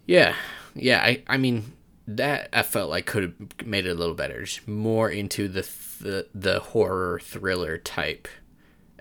yeah, 0.06 0.36
yeah, 0.76 1.02
I, 1.02 1.24
I 1.28 1.38
mean, 1.38 1.74
that 2.08 2.50
I 2.52 2.64
felt 2.64 2.90
like 2.90 3.06
could 3.06 3.24
have 3.24 3.68
made 3.68 3.86
it 3.86 3.92
a 3.92 4.00
little 4.00 4.16
better, 4.16 4.44
just 4.44 4.68
more 4.68 5.10
into 5.10 5.48
the 5.48 5.68
the, 6.02 6.28
the 6.34 6.60
horror 6.60 7.20
thriller 7.20 7.78
type, 7.78 8.28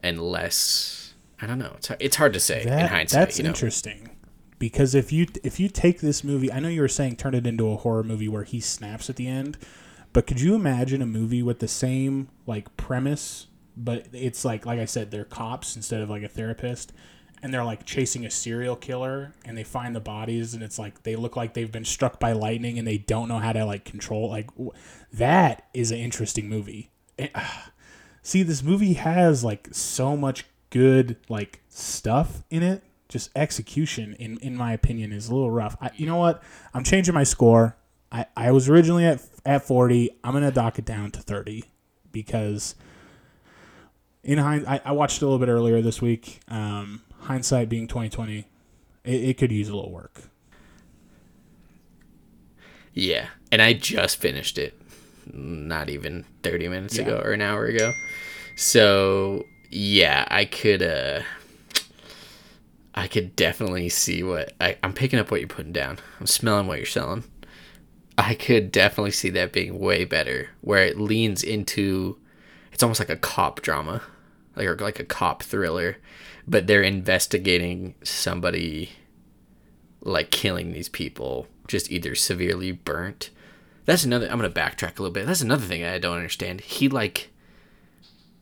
and 0.02 0.20
less. 0.20 1.07
I 1.40 1.46
don't 1.46 1.58
know. 1.58 1.74
It's 1.76 1.88
hard, 1.88 2.02
it's 2.02 2.16
hard 2.16 2.32
to 2.32 2.40
say 2.40 2.62
in 2.62 2.68
hindsight. 2.68 3.20
that's 3.20 3.38
you 3.38 3.44
know? 3.44 3.50
interesting 3.50 4.10
because 4.58 4.94
if 4.94 5.12
you 5.12 5.26
if 5.42 5.60
you 5.60 5.68
take 5.68 6.00
this 6.00 6.24
movie, 6.24 6.52
I 6.52 6.60
know 6.60 6.68
you 6.68 6.80
were 6.80 6.88
saying 6.88 7.16
turn 7.16 7.34
it 7.34 7.46
into 7.46 7.70
a 7.70 7.76
horror 7.76 8.02
movie 8.02 8.28
where 8.28 8.44
he 8.44 8.60
snaps 8.60 9.08
at 9.08 9.16
the 9.16 9.28
end, 9.28 9.58
but 10.12 10.26
could 10.26 10.40
you 10.40 10.54
imagine 10.54 11.02
a 11.02 11.06
movie 11.06 11.42
with 11.42 11.60
the 11.60 11.68
same 11.68 12.28
like 12.46 12.76
premise, 12.76 13.46
but 13.76 14.06
it's 14.12 14.44
like 14.44 14.66
like 14.66 14.80
I 14.80 14.84
said, 14.84 15.10
they're 15.10 15.24
cops 15.24 15.76
instead 15.76 16.00
of 16.00 16.10
like 16.10 16.22
a 16.22 16.28
therapist, 16.28 16.92
and 17.42 17.54
they're 17.54 17.64
like 17.64 17.86
chasing 17.86 18.26
a 18.26 18.30
serial 18.30 18.76
killer, 18.76 19.32
and 19.44 19.56
they 19.56 19.64
find 19.64 19.94
the 19.94 20.00
bodies, 20.00 20.54
and 20.54 20.62
it's 20.62 20.78
like 20.78 21.04
they 21.04 21.14
look 21.14 21.36
like 21.36 21.54
they've 21.54 21.70
been 21.70 21.84
struck 21.84 22.18
by 22.18 22.32
lightning, 22.32 22.78
and 22.78 22.88
they 22.88 22.98
don't 22.98 23.28
know 23.28 23.38
how 23.38 23.52
to 23.52 23.64
like 23.64 23.84
control. 23.84 24.28
Like 24.28 24.48
w- 24.52 24.72
that 25.12 25.68
is 25.72 25.92
an 25.92 25.98
interesting 25.98 26.48
movie. 26.48 26.90
Eh, 27.18 27.28
ah. 27.34 27.70
See, 28.20 28.42
this 28.42 28.62
movie 28.62 28.94
has 28.94 29.42
like 29.42 29.68
so 29.72 30.14
much 30.14 30.44
good 30.70 31.16
like 31.28 31.60
stuff 31.68 32.42
in 32.50 32.62
it. 32.62 32.82
Just 33.08 33.30
execution, 33.34 34.14
in 34.18 34.36
in 34.38 34.54
my 34.56 34.72
opinion, 34.72 35.12
is 35.12 35.28
a 35.28 35.34
little 35.34 35.50
rough. 35.50 35.76
I, 35.80 35.90
you 35.96 36.06
know 36.06 36.16
what? 36.16 36.42
I'm 36.74 36.84
changing 36.84 37.14
my 37.14 37.24
score. 37.24 37.76
I, 38.12 38.26
I 38.36 38.52
was 38.52 38.68
originally 38.68 39.04
at 39.06 39.20
at 39.46 39.62
40. 39.66 40.10
I'm 40.22 40.32
gonna 40.34 40.50
dock 40.52 40.78
it 40.78 40.84
down 40.84 41.10
to 41.12 41.20
30 41.20 41.64
because 42.12 42.74
in 44.22 44.36
hind 44.38 44.66
I, 44.66 44.80
I 44.84 44.92
watched 44.92 45.22
a 45.22 45.24
little 45.24 45.38
bit 45.38 45.48
earlier 45.48 45.80
this 45.80 46.02
week. 46.02 46.40
Um, 46.48 47.02
hindsight 47.20 47.68
being 47.70 47.88
twenty 47.88 48.10
twenty, 48.10 48.46
it, 49.04 49.24
it 49.24 49.38
could 49.38 49.52
use 49.52 49.68
a 49.70 49.74
little 49.76 49.90
work. 49.92 50.22
Yeah, 52.92 53.28
and 53.52 53.62
I 53.62 53.72
just 53.74 54.16
finished 54.18 54.58
it, 54.58 54.78
not 55.32 55.88
even 55.88 56.24
thirty 56.42 56.68
minutes 56.68 56.96
Yeah. 56.96 57.04
ago 57.04 57.22
or 57.24 57.32
an 57.32 57.40
hour 57.42 57.64
ago. 57.66 57.92
So 58.56 59.44
yeah, 59.70 60.26
I 60.30 60.44
could. 60.44 60.82
uh 60.82 61.22
I 62.94 63.06
could 63.06 63.36
definitely 63.36 63.88
see 63.90 64.24
what 64.24 64.54
I, 64.60 64.76
I'm 64.82 64.92
picking 64.92 65.20
up 65.20 65.30
what 65.30 65.38
you're 65.38 65.48
putting 65.48 65.72
down. 65.72 65.98
I'm 66.18 66.26
smelling 66.26 66.66
what 66.66 66.78
you're 66.78 66.86
selling. 66.86 67.22
I 68.18 68.34
could 68.34 68.72
definitely 68.72 69.12
see 69.12 69.30
that 69.30 69.52
being 69.52 69.78
way 69.78 70.04
better, 70.04 70.48
where 70.62 70.84
it 70.84 70.98
leans 70.98 71.44
into. 71.44 72.18
It's 72.72 72.82
almost 72.82 72.98
like 72.98 73.08
a 73.08 73.16
cop 73.16 73.60
drama, 73.60 74.02
like 74.56 74.66
or 74.66 74.76
like 74.76 74.98
a 74.98 75.04
cop 75.04 75.44
thriller, 75.44 75.98
but 76.46 76.66
they're 76.66 76.82
investigating 76.82 77.94
somebody 78.02 78.90
like 80.00 80.32
killing 80.32 80.72
these 80.72 80.88
people, 80.88 81.46
just 81.68 81.92
either 81.92 82.16
severely 82.16 82.72
burnt. 82.72 83.30
That's 83.84 84.04
another. 84.04 84.26
I'm 84.26 84.38
gonna 84.38 84.50
backtrack 84.50 84.98
a 84.98 85.02
little 85.02 85.12
bit. 85.12 85.26
That's 85.26 85.40
another 85.40 85.64
thing 85.64 85.84
I 85.84 85.98
don't 85.98 86.16
understand. 86.16 86.62
He 86.62 86.88
like 86.88 87.30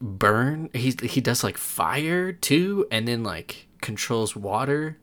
burn. 0.00 0.70
He 0.72 0.94
he 1.02 1.20
does 1.20 1.42
like 1.44 1.56
fire 1.58 2.32
too, 2.32 2.86
and 2.90 3.06
then 3.06 3.22
like 3.22 3.66
controls 3.80 4.34
water. 4.36 4.98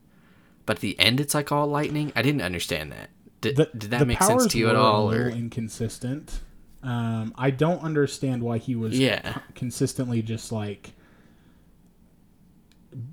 But 0.65 0.77
at 0.77 0.81
the 0.81 0.97
end, 0.99 1.19
it's 1.19 1.33
like 1.33 1.51
all 1.51 1.67
lightning. 1.67 2.13
I 2.15 2.21
didn't 2.21 2.41
understand 2.41 2.91
that. 2.93 3.09
Did, 3.41 3.57
The, 3.57 3.65
did 3.77 3.91
that 3.91 4.07
make 4.07 4.23
sense 4.23 4.47
to 4.47 4.57
you 4.57 4.69
at 4.69 4.75
all? 4.77 5.11
Or 5.11 5.27
inconsistent. 5.29 6.39
Um, 6.81 7.33
I 7.37 7.49
don't 7.51 7.81
understand 7.83 8.41
why 8.43 8.57
he 8.57 8.75
was 8.75 8.97
Yeah. 8.97 9.39
consistently 9.55 10.21
just 10.21 10.51
like 10.51 10.93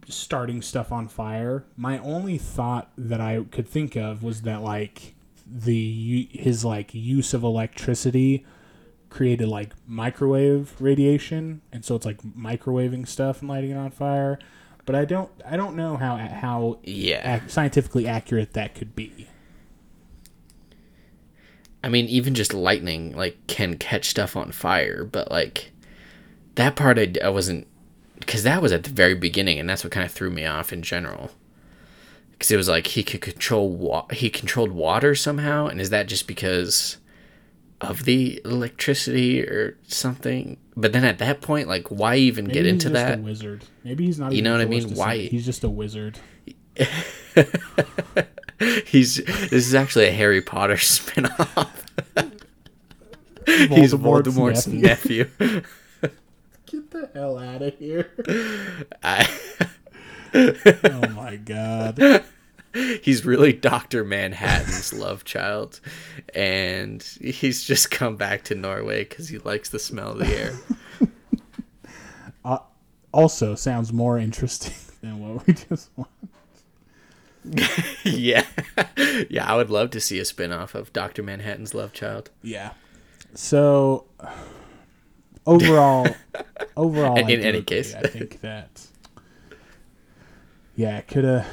starting 0.09 0.61
stuff 0.63 0.93
on 0.93 1.09
fire. 1.09 1.65
My 1.77 1.99
only 1.99 2.37
thought 2.39 2.91
that 2.99 3.21
I 3.21 3.43
could 3.51 3.69
think 3.69 3.97
of 3.97 4.23
was 4.23 4.43
that 4.43 4.63
like 4.63 5.15
the 5.47 6.29
his 6.33 6.65
like 6.65 6.95
use 6.95 7.33
of 7.35 7.43
electricity 7.43 8.45
created 9.11 9.49
like 9.49 9.73
microwave 9.87 10.75
radiation, 10.81 11.61
and 11.73 11.85
so 11.85 11.97
it's 11.97 12.07
like 12.07 12.23
microwaving 12.23 13.07
stuff 13.07 13.41
and 13.41 13.49
lighting 13.51 13.71
it 13.71 13.77
on 13.77 13.91
fire. 13.91 14.39
But 14.87 14.95
I 14.95 15.05
don't 15.05 15.31
I 15.45 15.57
don't 15.57 15.77
know 15.77 15.97
how 15.97 16.17
how 16.17 16.79
yeah, 16.85 17.37
ac- 17.37 17.49
scientifically 17.49 18.07
accurate 18.07 18.55
that 18.55 18.75
could 18.75 18.97
be. 18.97 19.29
I 21.83 21.89
mean, 21.89 22.07
even 22.07 22.35
just 22.35 22.55
lightning 22.55 23.15
like 23.17 23.47
can 23.47 23.77
catch 23.77 24.09
stuff 24.09 24.37
on 24.37 24.53
fire, 24.53 25.05
but 25.05 25.31
like 25.31 25.73
that 26.55 26.77
part 26.77 26.99
I, 26.99 27.13
I 27.23 27.29
wasn't 27.29 27.67
because 28.19 28.43
that 28.43 28.63
was 28.63 28.73
at 28.73 28.85
the 28.85 28.91
very 28.91 29.15
beginning, 29.15 29.59
and 29.59 29.69
that's 29.69 29.85
what 29.85 29.93
kind 29.93 30.07
of 30.07 30.13
threw 30.13 30.31
me 30.31 30.47
off 30.47 30.73
in 30.73 30.83
general. 30.83 31.31
Because 32.33 32.51
it 32.51 32.57
was 32.57 32.69
like 32.69 32.89
he 32.89 33.03
could 33.03 33.21
control 33.21 33.71
wa- 33.71 34.07
he 34.13 34.31
controlled 34.31 34.71
water 34.71 35.15
somehow, 35.15 35.67
and 35.67 35.81
is 35.81 35.91
that 35.91 36.09
just 36.09 36.27
because 36.27 36.97
of 37.81 38.05
the 38.05 38.41
electricity 38.45 39.43
or 39.43 39.77
something? 39.87 40.57
But 40.77 40.93
then 40.93 41.05
at 41.05 41.19
that 41.19 41.41
point, 41.41 41.69
like, 41.69 41.89
why 41.89 42.17
even 42.17 42.47
Maybe 42.47 42.55
get 42.55 42.65
he's 42.65 42.73
into 42.75 42.89
just 42.91 42.95
that? 42.95 43.19
A 43.19 43.23
wizard. 43.23 43.65
Maybe 43.85 44.07
he's 44.07 44.19
not. 44.19 44.33
You 44.33 44.43
know 44.43 44.53
what 44.53 44.61
I 44.61 44.67
mean? 44.67 44.95
Why- 44.95 45.17
say. 45.17 45.29
He's 45.29 45.45
just 45.45 45.65
a 45.65 45.69
wizard. 45.69 46.19
He's 48.87 49.17
this 49.17 49.53
is 49.67 49.75
actually 49.75 50.07
a 50.09 50.13
Harry 50.13 50.43
Potter 50.43 50.75
spinoff. 50.77 51.71
He's 53.47 53.95
Voldemort's 53.95 54.29
Voldemort's 54.29 54.67
nephew. 54.67 55.31
Get 56.67 56.91
the 56.91 57.11
hell 57.15 57.39
out 57.39 57.63
of 57.63 57.79
here! 57.79 58.11
I, 59.03 59.29
oh 60.35 61.09
my 61.09 61.37
god! 61.37 62.25
he's 63.03 63.25
really 63.25 63.53
Doctor 63.53 64.05
Manhattan's 64.05 64.93
love 64.99 65.25
child, 65.25 65.81
and 66.35 67.03
he's 67.21 67.63
just 67.65 67.91
come 67.91 68.17
back 68.17 68.45
to 68.45 68.55
Norway 68.55 69.05
because 69.05 69.29
he 69.29 69.39
likes 69.39 69.69
the 69.71 69.79
smell 69.79 70.13
of 70.13 70.19
the 70.19 70.27
air. 70.27 70.53
Uh, 72.43 72.57
also, 73.13 73.55
sounds 73.55 73.93
more 73.93 74.19
interesting 74.19 74.73
than 75.03 75.19
what 75.21 75.47
we 75.47 75.53
just 75.53 75.91
want. 75.95 76.09
yeah, 78.03 78.47
yeah, 79.29 79.45
I 79.45 79.57
would 79.57 79.69
love 79.69 79.91
to 79.91 80.01
see 80.01 80.19
a 80.19 80.23
spinoff 80.23 80.75
of 80.75 80.91
Doctor 80.95 81.23
Manhattan's 81.23 81.75
love 81.75 81.93
child. 81.93 82.31
Yeah. 82.43 82.71
So 83.35 84.07
overall, 85.47 86.09
overall, 86.79 87.19
In 87.19 87.27
I 87.27 87.29
do 87.29 87.35
any 87.43 87.49
agree. 87.59 87.63
case. 87.63 87.95
I 87.95 88.09
think 88.09 88.41
that 88.41 88.87
yeah, 90.77 90.97
it 90.97 91.09
could 91.09 91.25
have 91.25 91.47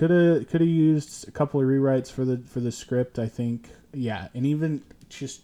could 0.00 0.10
have 0.10 0.48
could 0.48 0.60
have 0.62 0.70
used 0.70 1.28
a 1.28 1.30
couple 1.30 1.60
of 1.60 1.66
rewrites 1.66 2.10
for 2.10 2.24
the 2.24 2.38
for 2.38 2.60
the 2.60 2.72
script. 2.72 3.18
I 3.18 3.26
think 3.28 3.68
yeah, 3.92 4.28
and 4.34 4.46
even 4.46 4.82
just 5.08 5.42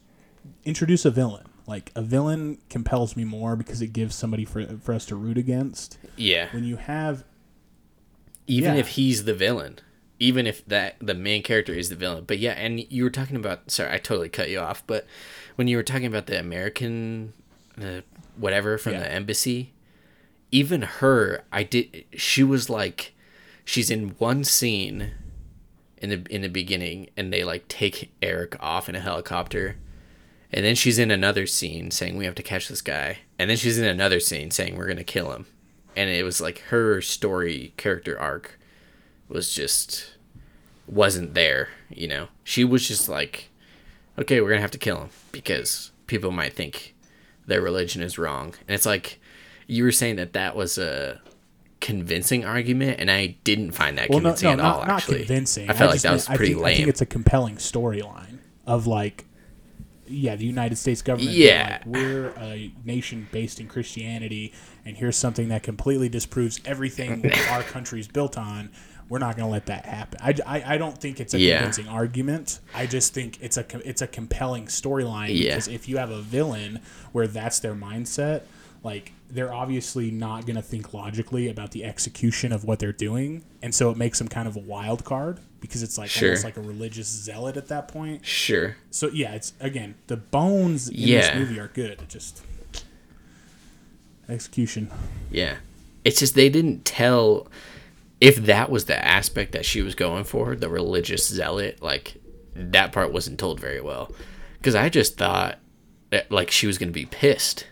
introduce 0.64 1.04
a 1.04 1.10
villain. 1.10 1.44
Like 1.66 1.90
a 1.94 2.02
villain 2.02 2.58
compels 2.70 3.16
me 3.16 3.24
more 3.24 3.54
because 3.56 3.82
it 3.82 3.92
gives 3.92 4.14
somebody 4.14 4.44
for 4.44 4.64
for 4.78 4.94
us 4.94 5.04
to 5.06 5.16
root 5.16 5.36
against. 5.38 5.98
Yeah, 6.16 6.48
When 6.52 6.64
you 6.64 6.76
have 6.76 7.24
even 8.46 8.74
Yeah. 8.74 8.80
if 8.80 8.88
he's 8.88 9.24
the 9.24 9.34
villain 9.34 9.78
even 10.18 10.46
if 10.46 10.64
that 10.66 10.96
the 11.00 11.12
main 11.12 11.42
character 11.42 11.74
is 11.74 11.88
the 11.90 11.94
villain 11.96 12.24
but 12.26 12.38
yeah 12.38 12.52
and 12.52 12.80
you 12.90 13.02
were 13.04 13.10
talking 13.10 13.36
about 13.36 13.70
sorry 13.70 13.92
i 13.92 13.98
totally 13.98 14.28
cut 14.30 14.48
you 14.48 14.58
off 14.58 14.82
but 14.86 15.04
when 15.56 15.66
you 15.68 15.76
were 15.76 15.82
talking 15.82 16.06
about 16.06 16.24
the 16.26 16.38
american 16.38 17.32
whatever 18.38 18.78
from 18.78 18.92
Yeah. 18.92 19.00
the 19.00 19.12
embassy 19.12 19.72
even 20.52 20.80
her 20.82 21.42
i 21.52 21.62
did 21.64 22.04
she 22.16 22.42
was 22.44 22.70
like 22.70 23.12
she's 23.66 23.90
in 23.90 24.10
one 24.16 24.44
scene 24.44 25.10
in 25.98 26.08
the 26.08 26.24
in 26.30 26.40
the 26.40 26.48
beginning 26.48 27.10
and 27.16 27.30
they 27.32 27.44
like 27.44 27.68
take 27.68 28.12
eric 28.22 28.56
off 28.60 28.88
in 28.88 28.94
a 28.94 29.00
helicopter. 29.00 29.76
And 30.52 30.64
then 30.64 30.76
she's 30.76 30.98
in 30.98 31.10
another 31.10 31.46
scene 31.46 31.90
saying 31.90 32.16
we 32.16 32.24
have 32.24 32.36
to 32.36 32.42
catch 32.42 32.68
this 32.68 32.80
guy. 32.80 33.18
And 33.38 33.50
then 33.50 33.58
she's 33.58 33.78
in 33.78 33.84
another 33.84 34.20
scene 34.20 34.50
saying 34.50 34.76
we're 34.76 34.86
gonna 34.86 35.04
kill 35.04 35.32
him. 35.32 35.46
And 35.94 36.08
it 36.08 36.22
was 36.22 36.40
like 36.40 36.60
her 36.68 37.02
story 37.02 37.74
character 37.76 38.18
arc 38.18 38.58
was 39.28 39.52
just 39.52 40.14
wasn't 40.86 41.34
there 41.34 41.68
you 41.90 42.08
know? 42.08 42.28
She 42.44 42.64
was 42.64 42.88
just 42.88 43.08
like 43.08 43.50
okay 44.16 44.40
we're 44.40 44.50
gonna 44.50 44.60
have 44.60 44.70
to 44.70 44.78
kill 44.78 45.00
him 45.00 45.10
because 45.32 45.90
people 46.06 46.30
might 46.30 46.54
think 46.54 46.94
their 47.46 47.60
religion 47.60 48.00
is 48.00 48.16
wrong. 48.16 48.54
And 48.68 48.74
it's 48.76 48.86
like 48.86 49.20
you 49.66 49.82
were 49.82 49.92
saying 49.92 50.16
that 50.16 50.34
that 50.34 50.54
was 50.54 50.78
a 50.78 51.20
convincing 51.80 52.44
argument 52.44 52.98
and 52.98 53.10
i 53.10 53.26
didn't 53.44 53.72
find 53.72 53.98
that 53.98 54.08
well, 54.08 54.18
convincing 54.18 54.46
no, 54.46 54.52
at 54.52 54.56
not, 54.58 54.74
all 54.76 54.80
not 54.86 54.88
actually 54.96 55.18
convincing. 55.18 55.68
i 55.70 55.72
felt 55.74 55.90
like 55.90 56.00
that 56.00 56.08
meant- 56.08 56.16
was 56.16 56.28
I 56.30 56.36
pretty 56.36 56.52
think, 56.54 56.62
I 56.62 56.66
lame 56.66 56.76
think 56.78 56.88
it's 56.88 57.00
a 57.02 57.06
compelling 57.06 57.56
storyline 57.56 58.38
of 58.66 58.86
like, 58.86 59.24
yeah, 60.08 60.36
the 60.36 60.44
United 60.46 60.76
States 60.76 61.02
government. 61.02 61.36
Yeah. 61.36 61.78
like, 61.84 61.86
we're 61.86 62.28
a 62.38 62.72
nation 62.84 63.28
based 63.32 63.60
in 63.60 63.68
Christianity, 63.68 64.52
and 64.84 64.96
here's 64.96 65.16
something 65.16 65.48
that 65.48 65.62
completely 65.64 66.08
disproves 66.08 66.60
everything 66.64 67.30
our 67.50 67.62
country's 67.62 68.08
built 68.08 68.36
on. 68.38 68.70
We're 69.08 69.18
not 69.20 69.36
going 69.36 69.46
to 69.46 69.52
let 69.52 69.66
that 69.66 69.84
happen. 69.86 70.18
I, 70.22 70.34
I, 70.46 70.74
I 70.74 70.78
don't 70.78 70.96
think 70.98 71.20
it's 71.20 71.34
a 71.34 71.38
Yeah. 71.38 71.58
convincing 71.58 71.86
argument. 71.88 72.58
I 72.74 72.86
just 72.86 73.14
think 73.14 73.38
it's 73.40 73.56
a 73.56 73.64
it's 73.88 74.02
a 74.02 74.06
compelling 74.08 74.66
storyline 74.66 75.28
Yeah. 75.30 75.50
because 75.54 75.68
if 75.68 75.88
you 75.88 75.98
have 75.98 76.10
a 76.10 76.20
villain 76.22 76.80
where 77.12 77.28
that's 77.28 77.60
their 77.60 77.74
mindset, 77.74 78.42
like 78.86 79.12
they're 79.28 79.52
obviously 79.52 80.10
not 80.10 80.46
going 80.46 80.56
to 80.56 80.62
think 80.62 80.94
logically 80.94 81.48
about 81.48 81.72
the 81.72 81.84
execution 81.84 82.52
of 82.52 82.64
what 82.64 82.78
they're 82.78 82.92
doing, 82.92 83.44
and 83.60 83.74
so 83.74 83.90
it 83.90 83.96
makes 83.96 84.18
them 84.18 84.28
kind 84.28 84.46
of 84.48 84.56
a 84.56 84.60
wild 84.60 85.04
card 85.04 85.40
because 85.60 85.82
it's 85.82 85.98
like 85.98 86.08
Sure. 86.08 86.28
almost 86.28 86.44
like 86.44 86.56
a 86.56 86.60
religious 86.60 87.08
zealot 87.08 87.56
at 87.56 87.66
that 87.68 87.88
point. 87.88 88.24
sure 88.24 88.76
So 88.90 89.08
yeah, 89.08 89.34
it's 89.34 89.52
again 89.60 89.96
the 90.06 90.16
bones 90.16 90.88
in 90.88 90.96
this 91.06 91.34
movie 91.34 91.58
are 91.58 91.68
good. 91.68 92.00
It 92.00 92.08
just 92.08 92.42
execution. 94.28 94.90
Yeah. 95.30 95.56
It's 96.04 96.20
just 96.20 96.34
they 96.34 96.48
didn't 96.48 96.84
tell 96.84 97.48
if 98.20 98.36
that 98.36 98.70
was 98.70 98.84
the 98.86 99.04
aspect 99.04 99.52
that 99.52 99.64
she 99.64 99.82
was 99.82 99.94
going 99.94 100.24
for, 100.24 100.54
the 100.56 100.68
religious 100.68 101.26
zealot, 101.28 101.82
like 101.82 102.14
that 102.54 102.92
part 102.92 103.12
wasn't 103.12 103.38
told 103.38 103.60
very 103.60 103.80
well. 103.80 104.12
Cuz 104.62 104.74
I 104.74 104.88
just 104.88 105.16
thought 105.18 105.58
that, 106.10 106.30
like 106.30 106.50
she 106.50 106.66
was 106.66 106.78
going 106.78 106.88
to 106.88 106.92
be 106.92 107.06
pissed. 107.06 107.66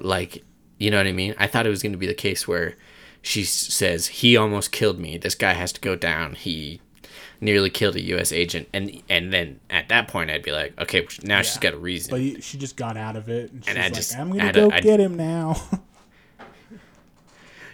Like, 0.00 0.44
you 0.78 0.90
know 0.90 0.96
what 0.98 1.06
I 1.06 1.12
mean? 1.12 1.34
I 1.38 1.46
thought 1.46 1.66
it 1.66 1.70
was 1.70 1.82
going 1.82 1.92
to 1.92 1.98
be 1.98 2.06
the 2.06 2.14
case 2.14 2.46
where 2.48 2.76
she 3.22 3.44
says 3.44 4.06
he 4.08 4.36
almost 4.36 4.72
killed 4.72 4.98
me. 4.98 5.18
This 5.18 5.34
guy 5.34 5.52
has 5.54 5.72
to 5.72 5.80
go 5.80 5.96
down. 5.96 6.34
He 6.34 6.80
nearly 7.40 7.70
killed 7.70 7.94
a 7.94 8.00
US 8.02 8.32
agent 8.32 8.68
and 8.72 9.00
and 9.08 9.32
then 9.32 9.60
at 9.70 9.88
that 9.88 10.08
point 10.08 10.28
I'd 10.30 10.42
be 10.42 10.50
like, 10.52 10.78
okay, 10.80 11.06
now 11.22 11.40
she's 11.42 11.58
got 11.58 11.72
a 11.74 11.78
reason. 11.78 12.10
But 12.10 12.20
he, 12.20 12.40
she 12.40 12.58
just 12.58 12.76
got 12.76 12.96
out 12.96 13.14
of 13.16 13.28
it, 13.28 13.52
and 13.52 13.64
she's 13.64 13.76
I 13.76 13.80
like, 13.82 13.92
just- 13.92 14.16
"I'm 14.16 14.30
gonna 14.36 14.52
go 14.52 14.70
get 14.70 14.98
him 15.00 15.16
now." 15.16 15.56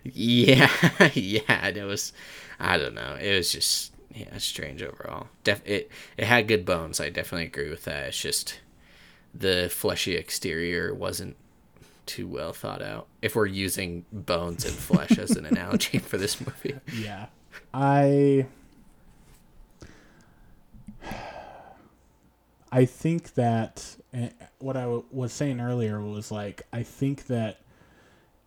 Yeah, 0.05 0.69
yeah, 1.15 1.67
it 1.69 1.83
was. 1.85 2.13
I 2.61 2.77
don't 2.77 2.95
know. 2.95 3.17
It 3.21 3.35
was 3.37 3.51
just 3.51 3.93
yeah, 4.15 4.37
strange 4.39 4.83
overall. 4.83 5.29
Def 5.45 5.63
it 5.67 5.91
it 6.19 6.25
had 6.27 6.47
good 6.47 6.65
bones. 6.67 7.01
I 7.01 7.09
definitely 7.09 7.47
agree 7.47 7.71
with 7.71 7.85
that. 7.85 8.09
It's 8.09 8.21
just 8.21 8.61
the 9.33 9.69
fleshy 9.73 10.15
exterior 10.15 10.95
wasn't 10.95 11.37
too 12.07 12.27
well 12.27 12.53
thought 12.53 12.83
out. 12.83 13.07
If 13.23 13.35
we're 13.37 13.47
using 13.47 14.05
bones 14.13 14.65
and 14.65 14.75
flesh 14.75 15.19
as 15.19 15.33
an 15.33 15.47
analogy 15.47 15.99
for 16.01 16.17
this 16.19 16.41
movie, 16.41 16.79
yeah, 16.93 17.27
I 17.73 18.47
I 22.73 22.85
think 22.87 23.35
that 23.35 23.97
eh, 24.13 24.31
what 24.59 24.77
I 24.77 24.83
w- 24.83 25.05
was 25.13 25.33
saying 25.33 25.61
earlier 25.61 26.01
was 26.01 26.33
like 26.33 26.63
I 26.73 26.83
think 26.83 27.27
that 27.27 27.61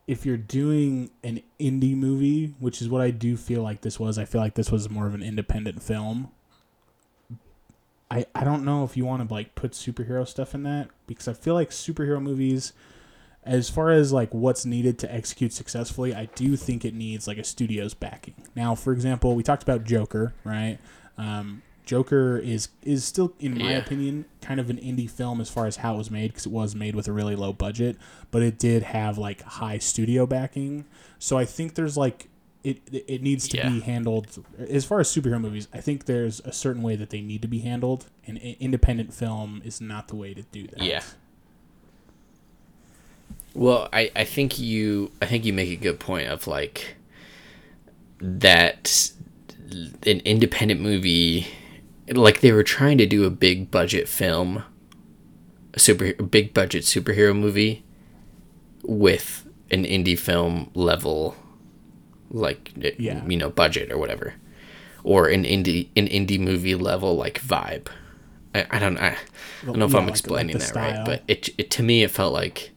if 0.05 0.25
you're 0.25 0.37
doing 0.37 1.11
an 1.23 1.41
indie 1.59 1.95
movie, 1.95 2.55
which 2.59 2.81
is 2.81 2.89
what 2.89 3.01
I 3.01 3.11
do 3.11 3.35
feel 3.35 3.61
like 3.61 3.81
this 3.81 3.99
was, 3.99 4.17
I 4.17 4.25
feel 4.25 4.39
like 4.39 4.55
this 4.55 4.71
was 4.71 4.89
more 4.89 5.05
of 5.05 5.13
an 5.13 5.21
independent 5.21 5.81
film. 5.81 6.31
I 8.09 8.25
I 8.33 8.43
don't 8.43 8.63
know 8.63 8.83
if 8.83 8.95
you 8.97 9.05
want 9.05 9.27
to 9.27 9.33
like 9.33 9.55
put 9.55 9.71
superhero 9.71 10.27
stuff 10.27 10.53
in 10.53 10.63
that 10.63 10.89
because 11.07 11.27
I 11.27 11.33
feel 11.33 11.53
like 11.53 11.69
superhero 11.69 12.21
movies 12.21 12.73
as 13.47 13.69
far 13.69 13.91
as 13.91 14.11
like 14.13 14.33
what's 14.33 14.65
needed 14.65 14.99
to 14.99 15.13
execute 15.13 15.53
successfully, 15.53 16.13
I 16.13 16.25
do 16.35 16.55
think 16.55 16.85
it 16.85 16.93
needs 16.93 17.27
like 17.27 17.37
a 17.37 17.43
studio's 17.43 17.93
backing. 17.93 18.35
Now, 18.55 18.75
for 18.75 18.93
example, 18.93 19.35
we 19.35 19.43
talked 19.43 19.63
about 19.63 19.83
Joker, 19.83 20.33
right? 20.43 20.77
Um, 21.17 21.61
Joker 21.85 22.37
is 22.37 22.67
is 22.83 23.05
still, 23.05 23.33
in 23.39 23.57
my 23.57 23.71
Yeah. 23.71 23.77
opinion, 23.77 24.25
kind 24.41 24.59
of 24.59 24.69
an 24.69 24.77
indie 24.77 25.09
film 25.09 25.39
as 25.39 25.49
far 25.49 25.65
as 25.67 25.77
how 25.77 25.95
it 25.95 25.97
was 25.97 26.11
made 26.11 26.27
because 26.31 26.45
it 26.45 26.51
was 26.51 26.75
made 26.75 26.93
with 26.95 27.07
a 27.07 27.13
really 27.13 27.35
low 27.35 27.53
budget, 27.53 27.95
but 28.29 28.41
it 28.41 28.59
did 28.59 28.83
have 28.83 29.17
like 29.17 29.41
high 29.41 29.77
studio 29.77 30.25
backing. 30.25 30.83
So 31.17 31.37
I 31.37 31.45
think 31.45 31.75
there's 31.75 31.95
like 31.95 32.27
it 32.63 32.81
it 32.91 33.21
needs 33.21 33.47
to 33.49 33.57
Yeah. 33.57 33.69
be 33.69 33.79
handled 33.79 34.43
as 34.67 34.83
far 34.83 34.99
as 34.99 35.07
superhero 35.07 35.39
movies. 35.39 35.69
I 35.73 35.79
think 35.79 36.05
there's 36.05 36.41
a 36.41 36.51
certain 36.51 36.83
way 36.83 36.97
that 36.97 37.09
they 37.11 37.21
need 37.21 37.41
to 37.43 37.47
be 37.47 37.59
handled, 37.59 38.07
and 38.25 38.37
independent 38.37 39.13
film 39.13 39.61
is 39.63 39.79
not 39.79 40.09
the 40.09 40.17
way 40.17 40.33
to 40.33 40.41
do 40.51 40.67
that. 40.67 40.81
Yeah. 40.83 41.03
Well, 43.57 43.89
I, 43.91 44.11
I 44.15 44.23
think 44.23 44.59
you 44.59 45.11
I 45.21 45.25
think 45.25 45.43
you 45.43 45.51
make 45.51 45.69
a 45.69 45.75
good 45.75 45.99
point 45.99 46.27
of 46.27 46.45
like 46.47 46.95
that 48.19 49.11
an 50.05 50.19
independent 50.21 50.79
movie 50.79 51.47
like 52.09 52.39
they 52.39 52.51
were 52.51 52.63
trying 52.63 52.97
to 52.97 53.05
do 53.05 53.25
a 53.25 53.29
big 53.29 53.69
budget 53.69 54.07
film 54.07 54.63
a 55.73 55.79
super 55.79 56.13
big 56.13 56.53
budget 56.53 56.83
superhero 56.83 57.37
movie 57.37 57.83
with 58.83 59.45
an 59.69 59.83
indie 59.83 60.17
film 60.17 60.71
level 60.73 61.35
like 62.31 62.71
eh, 62.81 62.91
Yeah. 62.97 63.25
you 63.27 63.35
know 63.37 63.49
budget 63.49 63.91
or 63.91 63.97
whatever 63.97 64.35
or 65.03 65.27
an 65.27 65.43
indie 65.43 65.89
an 65.97 66.07
indie 66.07 66.39
movie 66.39 66.75
level 66.75 67.15
like 67.17 67.41
vibe 67.41 67.87
I, 68.55 68.65
I 68.71 68.79
don't 68.79 68.97
I, 68.97 69.09
I 69.09 69.17
don't 69.65 69.77
know 69.79 69.85
if 69.85 69.93
I'm 69.95 70.03
like- 70.05 70.11
explaining 70.11 70.57
like 70.57 70.67
that 70.73 70.75
right 70.75 71.05
but 71.05 71.23
it, 71.27 71.49
it 71.57 71.69
to 71.71 71.83
me 71.83 72.03
it 72.03 72.11
felt 72.11 72.33
like 72.33 72.71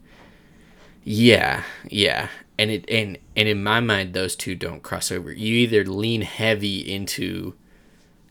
yeah 1.04 1.64
yeah. 1.88 2.28
And 2.58 2.70
it 2.70 2.84
and 2.90 3.18
and 3.36 3.48
in 3.48 3.62
my 3.62 3.80
mind 3.80 4.12
those 4.12 4.36
two 4.36 4.54
don't 4.54 4.82
cross 4.82 5.10
over. 5.10 5.32
You 5.32 5.54
either 5.56 5.84
lean 5.84 6.22
heavy 6.22 6.78
into 6.80 7.54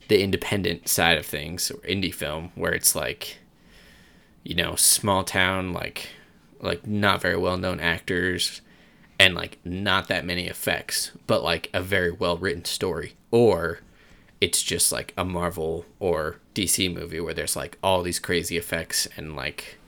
the 0.08 0.22
independent 0.22 0.88
side 0.88 1.18
of 1.18 1.26
things 1.26 1.72
or 1.72 1.78
indie 1.80 2.14
film 2.14 2.52
where 2.56 2.74
it's 2.74 2.96
like 2.96 3.40
you 4.44 4.56
know 4.56 4.76
small 4.76 5.24
town 5.24 5.74
like 5.74 6.10
like 6.62 6.86
not 6.88 7.22
very 7.22 7.38
well 7.38 7.58
known 7.58 7.80
actors 7.80 8.62
and 9.20 9.36
like 9.36 9.58
not 9.64 10.08
that 10.08 10.26
many 10.26 10.48
effects 10.48 11.12
but 11.28 11.44
like 11.44 11.70
a 11.74 11.82
very 11.82 12.12
well 12.12 12.38
written 12.38 12.66
story. 12.66 13.16
Or 13.32 13.80
it's 14.42 14.64
just 14.64 14.92
like 14.92 15.14
a 15.18 15.26
marvel 15.26 15.86
or 16.00 16.38
dc 16.56 16.94
movie 16.94 17.20
where 17.20 17.34
there's 17.34 17.56
like 17.56 17.78
all 17.84 18.02
these 18.02 18.20
crazy 18.20 18.58
effects 18.58 19.08
and 19.18 19.36
like 19.36 19.79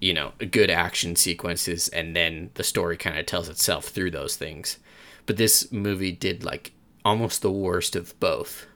you 0.00 0.14
know 0.14 0.32
good 0.50 0.70
action 0.70 1.16
sequences 1.16 1.88
and 1.88 2.14
then 2.14 2.50
the 2.54 2.62
story 2.64 2.96
kind 2.96 3.18
of 3.18 3.26
tells 3.26 3.48
itself 3.48 3.86
through 3.86 4.10
those 4.10 4.36
things 4.36 4.78
but 5.26 5.36
this 5.36 5.70
movie 5.72 6.12
did 6.12 6.44
like 6.44 6.72
almost 7.04 7.42
the 7.42 7.50
worst 7.50 7.96
of 7.96 8.18
both 8.20 8.66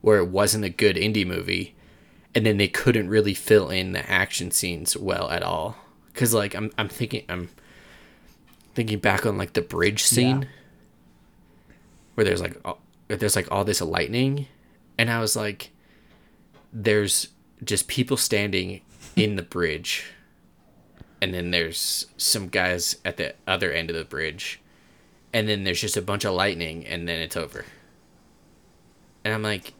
where 0.00 0.18
it 0.18 0.28
wasn't 0.28 0.64
a 0.64 0.68
good 0.68 0.96
indie 0.96 1.26
movie 1.26 1.74
and 2.34 2.44
then 2.44 2.56
they 2.56 2.68
couldn't 2.68 3.08
really 3.08 3.32
fill 3.34 3.70
in 3.70 3.92
the 3.92 4.10
action 4.10 4.50
scenes 4.50 4.96
well 4.96 5.30
at 5.30 5.42
all 5.42 5.76
cuz 6.14 6.34
like 6.34 6.54
I'm 6.54 6.72
I'm 6.76 6.88
thinking 6.88 7.24
I'm 7.28 7.48
thinking 8.74 8.98
back 8.98 9.24
on 9.24 9.38
like 9.38 9.52
the 9.54 9.62
bridge 9.62 10.02
scene 10.02 10.42
Yeah. 10.42 10.48
where 12.14 12.24
there's 12.24 12.40
like 12.40 12.56
all, 12.64 12.80
where 13.06 13.16
there's 13.16 13.36
like 13.36 13.50
all 13.52 13.64
this 13.64 13.80
lightning 13.80 14.46
and 14.98 15.10
I 15.10 15.20
was 15.20 15.36
like 15.36 15.70
there's 16.72 17.28
just 17.64 17.88
people 17.88 18.16
standing 18.16 18.80
in 19.14 19.36
the 19.36 19.42
bridge 19.42 20.04
and 21.26 21.34
then 21.34 21.50
there's 21.50 22.06
some 22.16 22.46
guys 22.46 22.98
at 23.04 23.16
the 23.16 23.34
other 23.48 23.72
end 23.72 23.90
of 23.90 23.96
the 23.96 24.04
bridge 24.04 24.60
and 25.32 25.48
then 25.48 25.64
there's 25.64 25.80
just 25.80 25.96
a 25.96 26.02
bunch 26.02 26.24
of 26.24 26.32
lightning 26.32 26.86
and 26.86 27.08
then 27.08 27.18
it's 27.20 27.36
over. 27.36 27.64
And 29.24 29.34
i'm 29.34 29.42
like 29.42 29.74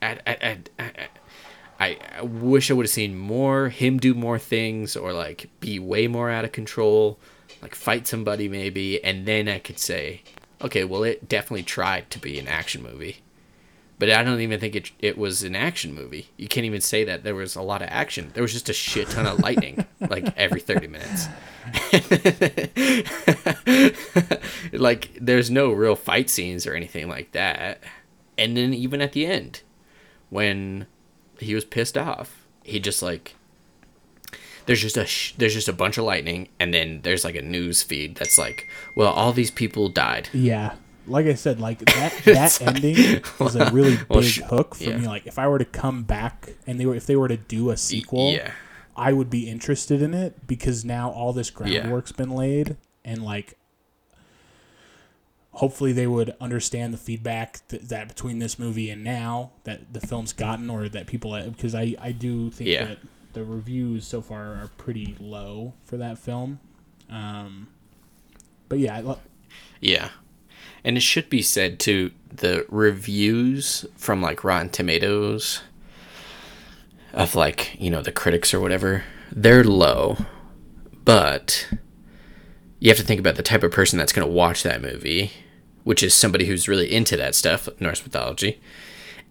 i 0.00 0.18
i 0.26 0.58
i, 0.78 1.08
I, 1.78 1.98
I, 2.16 2.22
wish 2.22 2.70
i 2.70 2.74
would 2.74 2.86
have 2.86 2.90
seen 2.90 3.18
more 3.18 3.68
him 3.68 3.98
do 3.98 4.14
more 4.14 4.38
things 4.38 4.96
or 4.96 5.12
like 5.12 5.50
be 5.60 5.78
way 5.78 6.06
more 6.06 6.30
out 6.30 6.46
of 6.46 6.52
control 6.52 7.18
like 7.60 7.74
fight 7.74 8.06
somebody 8.06 8.48
maybe 8.48 9.04
and 9.04 9.26
then 9.26 9.48
i 9.48 9.58
could 9.58 9.78
say 9.78 10.22
okay 10.62 10.82
well 10.82 11.04
it 11.04 11.28
definitely 11.28 11.62
tried 11.62 12.10
to 12.10 12.18
be 12.18 12.38
an 12.38 12.48
action 12.48 12.82
movie 12.82 13.18
but 13.98 14.10
I 14.10 14.22
don't 14.22 14.40
even 14.40 14.60
think 14.60 14.74
it 14.74 14.90
it 14.98 15.16
was 15.18 15.42
an 15.42 15.54
action 15.54 15.94
movie. 15.94 16.28
You 16.36 16.48
can't 16.48 16.66
even 16.66 16.80
say 16.80 17.04
that 17.04 17.22
there 17.22 17.34
was 17.34 17.56
a 17.56 17.62
lot 17.62 17.82
of 17.82 17.88
action. 17.90 18.30
There 18.34 18.42
was 18.42 18.52
just 18.52 18.68
a 18.68 18.72
shit 18.72 19.08
ton 19.10 19.26
of 19.26 19.38
lightning, 19.40 19.86
like 20.00 20.36
every 20.36 20.60
thirty 20.60 20.86
minutes. 20.86 21.28
like 24.72 25.10
there's 25.20 25.50
no 25.50 25.72
real 25.72 25.96
fight 25.96 26.28
scenes 26.28 26.66
or 26.66 26.74
anything 26.74 27.08
like 27.08 27.32
that. 27.32 27.82
And 28.36 28.56
then 28.56 28.74
even 28.74 29.00
at 29.00 29.12
the 29.12 29.26
end, 29.26 29.62
when 30.30 30.86
he 31.38 31.54
was 31.54 31.64
pissed 31.64 31.96
off, 31.96 32.44
he 32.64 32.80
just 32.80 33.02
like 33.02 33.36
there's 34.66 34.80
just 34.80 34.96
a 34.96 35.06
sh- 35.06 35.34
there's 35.36 35.54
just 35.54 35.68
a 35.68 35.72
bunch 35.72 35.98
of 35.98 36.04
lightning, 36.04 36.48
and 36.58 36.72
then 36.72 37.00
there's 37.02 37.24
like 37.24 37.36
a 37.36 37.42
news 37.42 37.82
feed 37.82 38.16
that's 38.16 38.38
like, 38.38 38.68
well, 38.96 39.12
all 39.12 39.32
these 39.32 39.50
people 39.50 39.88
died. 39.88 40.28
Yeah. 40.32 40.74
Like 41.06 41.26
I 41.26 41.34
said, 41.34 41.60
like 41.60 41.78
that 41.80 42.12
that 42.24 42.62
ending 42.62 43.22
was 43.38 43.56
a 43.56 43.70
really 43.72 43.96
big 43.96 44.06
Well, 44.08 44.22
sh- 44.22 44.40
hook 44.40 44.74
for 44.74 44.84
yeah. 44.84 44.98
me. 44.98 45.06
Like 45.06 45.26
if 45.26 45.38
I 45.38 45.46
were 45.48 45.58
to 45.58 45.64
come 45.64 46.02
back 46.04 46.54
and 46.66 46.80
they 46.80 46.86
were 46.86 46.94
if 46.94 47.06
they 47.06 47.16
were 47.16 47.28
to 47.28 47.36
do 47.36 47.70
a 47.70 47.76
sequel, 47.76 48.32
Yeah. 48.32 48.52
I 48.96 49.12
would 49.12 49.28
be 49.28 49.48
interested 49.50 50.00
in 50.02 50.14
it 50.14 50.46
because 50.46 50.84
now 50.84 51.10
all 51.10 51.32
this 51.32 51.50
groundwork's 51.50 52.12
been 52.12 52.30
laid 52.30 52.76
and 53.04 53.22
like 53.24 53.58
hopefully 55.52 55.92
they 55.92 56.06
would 56.06 56.34
understand 56.40 56.92
the 56.92 56.98
feedback 56.98 57.66
th- 57.68 57.82
that 57.82 58.08
between 58.08 58.38
this 58.38 58.58
movie 58.58 58.90
and 58.90 59.04
now 59.04 59.52
that 59.64 59.92
the 59.92 60.00
film's 60.00 60.32
gotten 60.32 60.68
or 60.70 60.88
that 60.88 61.06
people 61.06 61.40
because 61.50 61.74
I 61.74 61.94
I 62.00 62.12
do 62.12 62.50
think 62.50 62.68
Yeah. 62.70 62.84
that 62.86 62.98
the 63.34 63.44
reviews 63.44 64.06
so 64.06 64.20
far 64.20 64.54
are 64.54 64.70
pretty 64.78 65.16
low 65.20 65.74
for 65.84 65.96
that 65.96 66.18
film. 66.18 66.60
Um 67.10 67.68
but 68.68 68.78
yeah, 68.78 68.96
I 68.96 69.00
lo- 69.00 69.20
Yeah. 69.80 70.08
And 70.84 70.96
it 70.96 71.00
should 71.00 71.30
be 71.30 71.42
said 71.42 71.78
too, 71.78 72.10
the 72.30 72.66
reviews 72.68 73.86
from 73.96 74.20
like 74.20 74.44
Rotten 74.44 74.68
Tomatoes 74.68 75.62
of 77.12 77.34
like, 77.34 77.76
you 77.80 77.90
know, 77.90 78.02
the 78.02 78.12
critics 78.12 78.52
or 78.52 78.60
whatever, 78.60 79.04
they're 79.32 79.64
low. 79.64 80.18
But 81.04 81.68
you 82.80 82.90
have 82.90 82.98
to 82.98 83.04
think 83.04 83.20
about 83.20 83.36
the 83.36 83.42
type 83.42 83.62
of 83.62 83.72
person 83.72 83.98
that's 83.98 84.12
going 84.12 84.26
to 84.26 84.32
watch 84.32 84.62
that 84.62 84.82
movie, 84.82 85.32
which 85.84 86.02
is 86.02 86.12
somebody 86.12 86.46
who's 86.46 86.68
really 86.68 86.92
into 86.92 87.16
that 87.16 87.34
stuff, 87.34 87.68
Norse 87.80 88.02
mythology. 88.04 88.60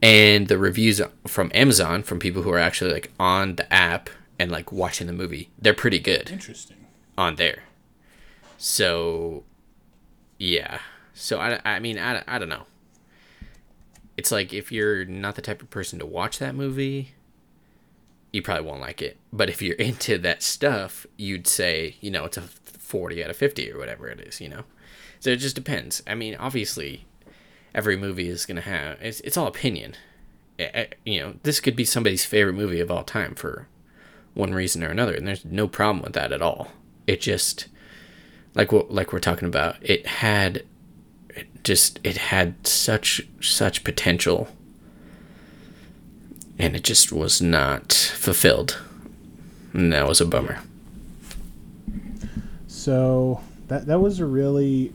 And 0.02 0.48
the 0.48 0.58
reviews 0.58 1.02
from 1.28 1.52
Amazon 1.54 2.04
from 2.04 2.20
people 2.20 2.42
who 2.42 2.52
are 2.52 2.60
actually 2.60 2.94
like 2.94 3.12
on 3.20 3.56
the 3.56 3.72
app 3.72 4.10
and 4.40 4.52
like 4.52 4.72
watching 4.72 5.08
the 5.08 5.14
movie, 5.14 5.50
they're 5.60 5.74
pretty 5.74 6.00
good 6.00 6.32
interesting. 6.32 6.78
on 7.18 7.36
there. 7.36 7.64
So, 8.58 9.44
yeah. 10.38 10.80
So 11.14 11.40
I, 11.40 11.60
I 11.64 11.80
mean 11.80 11.98
I, 11.98 12.24
I 12.28 12.40
don't 12.40 12.50
know. 12.50 12.64
It's 14.18 14.32
like 14.32 14.54
if 14.54 14.72
you're 14.72 15.06
not 15.06 15.36
the 15.36 15.42
type 15.42 15.62
of 15.62 15.70
person 15.70 16.00
to 16.00 16.06
watch 16.06 16.40
that 16.40 16.56
movie, 16.56 17.14
you 18.32 18.42
probably 18.42 18.66
won't 18.66 18.82
like 18.82 19.02
it. 19.02 19.18
But 19.32 19.50
if 19.50 19.62
you're 19.62 19.76
into 19.78 20.18
that 20.20 20.44
stuff, 20.44 21.06
you'd 21.18 21.48
say 21.48 21.96
you 22.02 22.12
know 22.12 22.26
it's 22.26 22.38
a 22.38 22.42
forty 22.42 23.24
out 23.24 23.30
of 23.30 23.38
fifty 23.38 23.72
or 23.72 23.78
whatever 23.80 24.08
it 24.10 24.20
is. 24.20 24.40
You 24.42 24.50
know, 24.50 24.64
so 25.20 25.32
it 25.32 25.38
just 25.38 25.56
depends. 25.56 26.04
I 26.06 26.16
mean, 26.16 26.36
obviously, 26.36 27.06
every 27.74 27.98
movie 27.98 28.30
is 28.30 28.46
gonna 28.46 28.62
have 28.62 29.02
it's 29.02 29.20
it's 29.22 29.38
all 29.38 29.48
opinion. 29.48 29.96
Eh, 30.60 30.70
eh, 30.74 30.86
You 31.06 31.20
know, 31.20 31.34
this 31.42 31.60
could 31.60 31.76
be 31.76 31.86
somebody's 31.86 32.26
favorite 32.26 32.54
movie 32.54 32.80
of 32.80 32.92
all 32.92 33.04
time 33.04 33.34
for 33.34 33.68
one 34.36 34.54
reason 34.54 34.84
or 34.84 34.90
another, 34.90 35.16
and 35.16 35.28
there's 35.28 35.46
no 35.46 35.68
problem 35.68 36.04
with 36.04 36.14
that 36.14 36.32
at 36.32 36.42
all. 36.42 36.70
It 37.08 37.22
just 37.22 37.68
like 38.54 38.72
what 38.72 38.92
like 38.92 39.12
we're 39.12 39.20
talking 39.20 39.48
about, 39.48 39.78
it 39.82 40.06
had 40.06 40.64
just 41.64 42.00
it 42.04 42.18
had 42.18 42.68
such 42.68 43.22
such 43.42 43.84
potential 43.84 44.50
and 46.60 46.76
it 46.76 46.84
just 46.84 47.12
was 47.12 47.42
not 47.42 47.94
fulfilled. 47.94 48.80
And 49.74 49.92
that 49.92 50.08
was 50.08 50.22
a 50.22 50.26
bummer. 50.26 50.60
so 52.68 53.42
that 53.68 53.86
that 53.88 54.00
was 54.00 54.20
a 54.20 54.26
really 54.26 54.92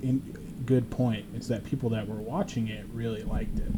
good 0.67 0.89
point. 0.91 1.27
Is 1.35 1.49
that 1.49 1.65
people 1.65 1.91
that 1.91 2.07
were 2.07 2.17
watching 2.17 2.69
it 2.69 2.87
really 2.93 3.23
liked 3.23 3.59
it, 3.59 3.73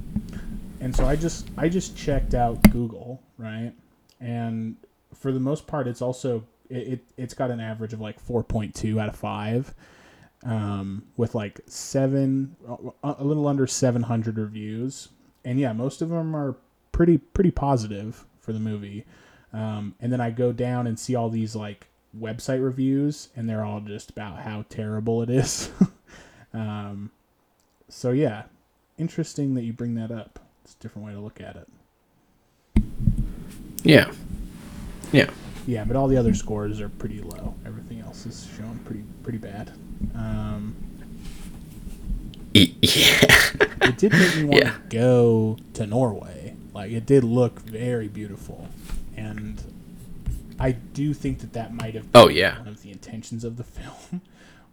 and 0.81 0.94
so 0.94 1.07
I 1.07 1.16
just 1.16 1.48
I 1.57 1.68
just 1.68 1.96
checked 1.96 2.35
out 2.35 2.62
Google 2.70 3.22
right, 3.38 3.72
and 4.20 4.76
for 5.14 5.33
the 5.33 5.40
most 5.40 5.66
part, 5.66 5.87
it's 5.87 6.03
also 6.03 6.44
it, 6.68 6.74
it 6.76 7.05
it's 7.16 7.35
got 7.35 7.50
an 7.50 7.61
average 7.61 7.92
of 7.92 8.00
like 8.00 8.20
four 8.20 8.42
point 8.42 8.74
two 8.74 9.00
out 9.00 9.09
of 9.09 9.16
five, 9.16 9.74
um, 10.44 11.05
with 11.16 11.35
like 11.35 11.61
seven 11.66 12.57
a, 13.03 13.22
little 13.22 13.46
under 13.46 13.66
seven 13.66 14.03
hundred 14.03 14.38
reviews, 14.38 15.09
and 15.44 15.59
yeah, 15.59 15.72
most 15.72 16.03
of 16.03 16.09
them 16.09 16.35
are 16.35 16.57
pretty 16.92 17.18
pretty 17.18 17.50
positive 17.50 18.24
for 18.40 18.53
the 18.53 18.61
movie. 18.61 19.05
Um, 19.53 19.94
and 20.00 20.12
then 20.12 20.20
I 20.20 20.31
go 20.31 20.53
down 20.53 20.87
and 20.87 20.98
see 20.98 21.14
all 21.14 21.29
these 21.29 21.57
like 21.57 21.88
website 22.18 22.62
reviews, 22.62 23.29
and 23.37 23.48
they're 23.48 23.64
all 23.64 23.81
just 23.81 24.11
about 24.11 24.40
how 24.40 24.64
terrible 24.68 25.22
it 25.22 25.31
is. 25.31 25.70
um, 26.55 27.11
so 27.88 28.11
yeah, 28.12 28.44
interesting 28.98 29.55
that 29.55 29.64
you 29.64 29.72
bring 29.72 29.94
that 29.94 30.11
up. 30.11 30.38
It's 30.64 30.74
a 30.74 30.79
different 30.79 31.07
way 31.07 31.14
to 31.14 31.20
look 31.20 31.40
at 31.40 31.57
it. 31.57 31.68
Yeah. 33.83 34.12
Yeah. 35.12 35.31
Yeah, 35.66 35.85
but 35.85 35.96
all 35.96 36.09
the 36.09 36.16
other 36.16 36.35
scores 36.35 36.81
are 36.81 36.88
pretty 36.88 37.20
low. 37.20 37.55
Everything 37.66 38.01
else 38.01 38.27
is 38.27 38.49
showing 38.57 38.79
pretty 38.85 39.05
pretty 39.23 39.38
bad. 39.38 39.70
Um, 40.14 40.75
Yeah. 42.55 42.66
it 42.83 43.99
did 43.99 44.12
make 44.12 44.37
me 44.37 44.44
want 44.44 44.64
Yeah. 44.64 44.73
to 44.73 44.81
go 44.88 45.57
to 45.75 45.87
Norway. 45.87 46.57
Like 46.75 46.90
it 46.92 47.07
did 47.07 47.23
look 47.25 47.61
very 47.61 48.09
beautiful, 48.09 48.68
and 49.16 49.62
I 50.59 50.73
do 50.73 51.14
think 51.14 51.38
that 51.40 51.53
that 51.53 51.73
might 51.75 51.94
have 51.94 52.07
Oh, 52.14 52.29
yeah. 52.29 52.59
one 52.59 52.68
of 52.68 52.83
the 52.83 52.90
intentions 52.90 53.44
of 53.44 53.57
the 53.57 53.64
film 53.79 54.20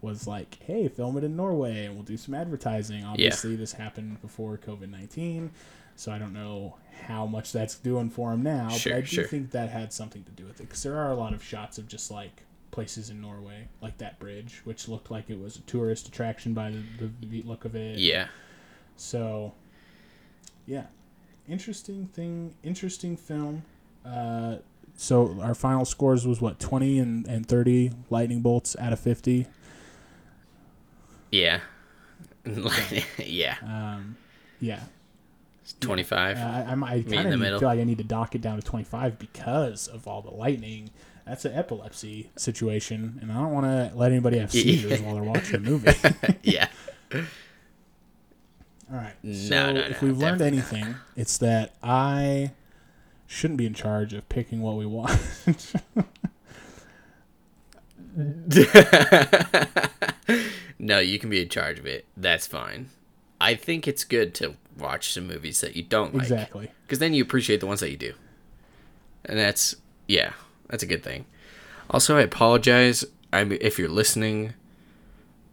was 0.02 0.28
like, 0.28 0.58
hey, 0.66 0.88
film 0.88 1.18
it 1.18 1.24
in 1.24 1.36
Norway 1.36 1.86
and 1.86 1.96
we'll 1.96 2.04
do 2.04 2.18
some 2.18 2.34
advertising. 2.36 3.04
Obviously, 3.04 3.56
this 3.56 3.74
happened 3.74 4.22
before 4.22 4.58
COVID 4.58 4.90
nineteen, 4.90 5.52
so 5.98 6.12
I 6.12 6.20
don't 6.20 6.34
know 6.34 6.78
how 7.08 7.26
much 7.26 7.52
that's 7.52 7.76
doing 7.76 8.10
for 8.10 8.32
him 8.32 8.44
now. 8.44 8.70
Sure, 8.70 8.94
but 8.94 8.98
I 8.98 9.02
do 9.02 9.08
sure. 9.08 9.28
think 9.28 9.52
that 9.52 9.70
had 9.70 9.92
something 9.92 10.24
to 10.24 10.32
do 10.32 10.46
with 10.46 10.62
it 10.62 10.64
because 10.64 10.84
there 10.84 10.96
are 10.96 11.12
a 11.12 11.16
lot 11.16 11.34
of 11.34 11.44
shots 11.44 11.78
of 11.78 11.88
just 11.88 12.12
like 12.12 12.44
places 12.72 13.10
in 13.10 13.20
Norway, 13.20 13.68
like 13.82 13.98
that 13.98 14.20
bridge, 14.20 14.62
which 14.64 14.88
looked 14.88 15.10
like 15.10 15.30
it 15.30 15.40
was 15.40 15.56
a 15.56 15.62
tourist 15.62 16.08
attraction 16.08 16.54
by 16.54 16.70
the, 16.72 17.10
the 17.26 17.42
look 17.42 17.66
of 17.66 17.76
it. 17.76 17.98
Yeah. 17.98 18.28
So, 18.96 19.54
yeah, 20.68 20.86
interesting 21.50 22.08
thing, 22.08 22.54
interesting 22.64 23.18
film. 23.18 23.64
Uh, 24.06 24.58
so 24.96 25.38
our 25.42 25.56
final 25.56 25.86
scores 25.86 26.28
was 26.28 26.40
what 26.40 26.60
twenty 26.60 27.00
and, 27.00 27.28
and 27.28 27.48
thirty 27.48 27.92
lightning 28.12 28.42
bolts 28.42 28.76
out 28.80 28.94
of 28.94 29.00
fifty. 29.00 29.48
Yeah. 31.32 31.60
yeah. 33.18 33.58
Um, 33.64 34.18
yeah, 34.60 34.82
25. 35.80 36.38
uh, 36.38 36.40
I, 36.40 36.62
I'm- 36.70 36.84
I 36.84 37.02
kind 37.02 37.34
of 37.34 37.40
feel 37.42 37.60
like 37.62 37.80
I 37.80 37.84
need 37.84 37.98
to 38.00 38.04
dock 38.04 38.36
it 38.36 38.42
down 38.42 38.58
to 38.60 38.66
twenty 38.66 38.86
five 38.86 39.18
because 39.20 39.88
of 39.88 40.08
all 40.08 40.22
the 40.22 40.32
lightning. 40.32 40.90
That's 41.26 41.44
an 41.46 41.54
epilepsy 41.54 42.30
situation, 42.38 43.20
and 43.22 43.32
I 43.32 43.36
don't 43.36 43.52
want 43.52 43.66
to 43.66 43.92
let 43.98 44.12
anybody 44.12 44.38
have 44.40 44.50
seizures 44.54 45.02
while 45.02 45.16
they're 45.16 45.24
watching 45.24 45.56
a 45.56 45.60
movie. 45.60 45.92
yeah. 46.44 46.68
All 48.90 48.96
right. 48.96 49.16
No, 49.22 49.34
So 49.34 49.72
no, 49.74 49.80
if 49.82 50.02
we've 50.02 50.18
learned 50.18 50.42
anything, 50.42 50.96
it's 51.18 51.38
that 51.40 51.74
I 51.84 52.52
shouldn't 53.26 53.58
be 53.58 53.66
in 53.66 53.74
charge 53.74 54.14
of 54.14 54.30
picking 54.30 54.62
what 54.62 54.78
we 54.78 54.86
want. 54.86 55.12
no, 60.80 61.00
you 61.00 61.20
can 61.20 61.30
be 61.30 61.42
in 61.42 61.50
charge 61.50 61.80
of 61.80 61.86
it. 61.86 62.06
That's 62.16 62.48
fine. 62.48 62.90
I 63.40 63.56
think 63.56 63.88
it's 63.88 64.04
good 64.04 64.34
to 64.36 64.56
watch 64.78 65.14
some 65.14 65.28
movies 65.28 65.62
that 65.62 65.76
you 65.76 65.84
don't 65.84 66.14
like. 66.14 66.24
exactly. 66.24 66.72
Because 66.84 67.00
then 67.00 67.14
you 67.14 67.24
appreciate 67.24 67.60
the 67.60 67.68
ones 67.68 67.80
that 67.80 67.92
you 67.92 67.98
do. 67.98 68.14
And 69.26 69.38
that's, 69.38 69.76
yeah, 70.08 70.34
that's 70.70 70.84
a 70.84 70.88
good 70.88 71.04
thing. 71.04 71.26
Also, 71.90 72.18
I 72.18 72.22
apologize 72.22 73.06
I 73.32 73.42
if 73.42 73.78
you're 73.78 73.90
listening 73.90 74.54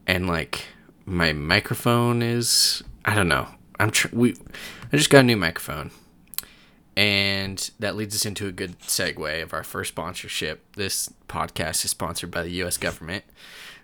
and 0.06 0.26
like 0.26 0.66
my 1.04 1.32
microphone 1.32 2.22
is, 2.22 2.82
I 3.04 3.14
don't 3.14 3.28
know. 3.28 3.48
I'm 3.78 3.90
tr- 3.90 4.08
we 4.12 4.34
I 4.92 4.96
just 4.96 5.10
got 5.10 5.20
a 5.20 5.24
new 5.24 5.36
microphone. 5.36 5.90
And 6.96 7.70
that 7.80 7.96
leads 7.96 8.14
us 8.14 8.24
into 8.24 8.46
a 8.46 8.52
good 8.52 8.78
segue 8.78 9.42
of 9.42 9.52
our 9.52 9.64
first 9.64 9.88
sponsorship. 9.88 10.76
This 10.76 11.12
podcast 11.28 11.84
is 11.84 11.90
sponsored 11.90 12.30
by 12.30 12.44
the 12.44 12.52
U.S. 12.52 12.76
government. 12.76 13.24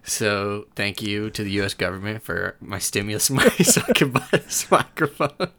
So 0.03 0.67
thank 0.75 1.03
you 1.03 1.31
to 1.31 1.45
the 1.45 1.51
U.S. 1.53 1.75
government 1.75 2.23
for 2.23 2.57
my 2.61 2.79
stimulus 2.79 3.31
money 3.31 3.51
so 3.65 3.83
I 3.87 3.93
can 3.93 4.11
buy 4.11 4.27
this 4.33 4.71
microphone. 4.71 5.51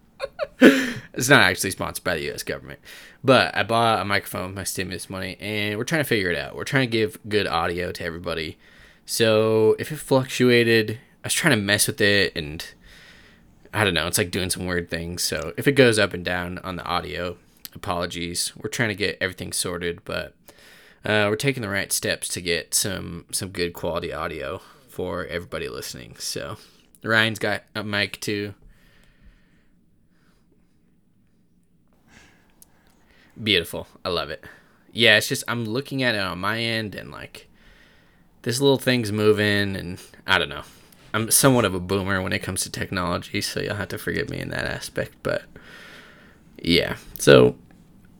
it's 0.59 1.29
not 1.29 1.41
actually 1.41 1.71
sponsored 1.71 2.03
by 2.03 2.15
the 2.15 2.23
U.S. 2.25 2.43
government, 2.43 2.79
but 3.23 3.55
I 3.55 3.63
bought 3.63 4.01
a 4.01 4.05
microphone 4.05 4.47
with 4.47 4.55
my 4.55 4.63
stimulus 4.63 5.09
money, 5.09 5.37
and 5.39 5.77
we're 5.77 5.83
trying 5.83 6.01
to 6.03 6.07
figure 6.07 6.31
it 6.31 6.37
out. 6.37 6.55
We're 6.55 6.63
trying 6.63 6.87
to 6.87 6.91
give 6.91 7.17
good 7.27 7.47
audio 7.47 7.91
to 7.91 8.03
everybody. 8.03 8.57
So 9.05 9.75
if 9.79 9.91
it 9.91 9.97
fluctuated, 9.97 10.99
I 11.23 11.27
was 11.27 11.33
trying 11.33 11.57
to 11.57 11.61
mess 11.61 11.87
with 11.87 12.01
it, 12.01 12.33
and 12.35 12.65
I 13.73 13.83
don't 13.83 13.93
know. 13.93 14.07
It's 14.07 14.17
like 14.17 14.31
doing 14.31 14.49
some 14.49 14.65
weird 14.65 14.89
things. 14.89 15.23
So 15.23 15.53
if 15.57 15.67
it 15.67 15.73
goes 15.73 15.97
up 15.97 16.13
and 16.13 16.25
down 16.25 16.59
on 16.59 16.75
the 16.75 16.83
audio, 16.83 17.37
apologies. 17.73 18.53
We're 18.55 18.69
trying 18.69 18.89
to 18.89 18.95
get 18.95 19.17
everything 19.21 19.53
sorted, 19.53 20.03
but 20.05 20.33
uh, 21.03 21.27
we're 21.29 21.35
taking 21.35 21.61
the 21.61 21.69
right 21.69 21.91
steps 21.91 22.27
to 22.29 22.41
get 22.41 22.73
some 22.73 23.25
some 23.31 23.49
good 23.49 23.73
quality 23.73 24.13
audio 24.13 24.61
for 24.87 25.25
everybody 25.25 25.67
listening. 25.67 26.15
So 26.19 26.57
Ryan's 27.03 27.39
got 27.39 27.63
a 27.73 27.83
mic 27.83 28.19
too. 28.19 28.53
Beautiful. 33.41 33.87
I 34.05 34.09
love 34.09 34.29
it. 34.29 34.43
Yeah, 34.91 35.17
it's 35.17 35.27
just 35.27 35.43
I'm 35.47 35.65
looking 35.65 36.03
at 36.03 36.15
it 36.15 36.21
on 36.21 36.39
my 36.39 36.59
end 36.59 36.95
and 36.95 37.11
like 37.11 37.47
this 38.43 38.59
little 38.59 38.77
thing's 38.77 39.11
moving 39.11 39.75
and 39.75 39.99
I 40.27 40.37
don't 40.37 40.49
know. 40.49 40.63
I'm 41.13 41.31
somewhat 41.31 41.65
of 41.65 41.73
a 41.73 41.79
boomer 41.79 42.21
when 42.21 42.31
it 42.33 42.39
comes 42.39 42.61
to 42.63 42.69
technology, 42.69 43.41
so 43.41 43.59
you'll 43.59 43.75
have 43.75 43.89
to 43.89 43.97
forgive 43.97 44.29
me 44.29 44.39
in 44.39 44.49
that 44.49 44.65
aspect, 44.65 45.13
but 45.23 45.43
yeah. 46.61 46.97
So 47.17 47.55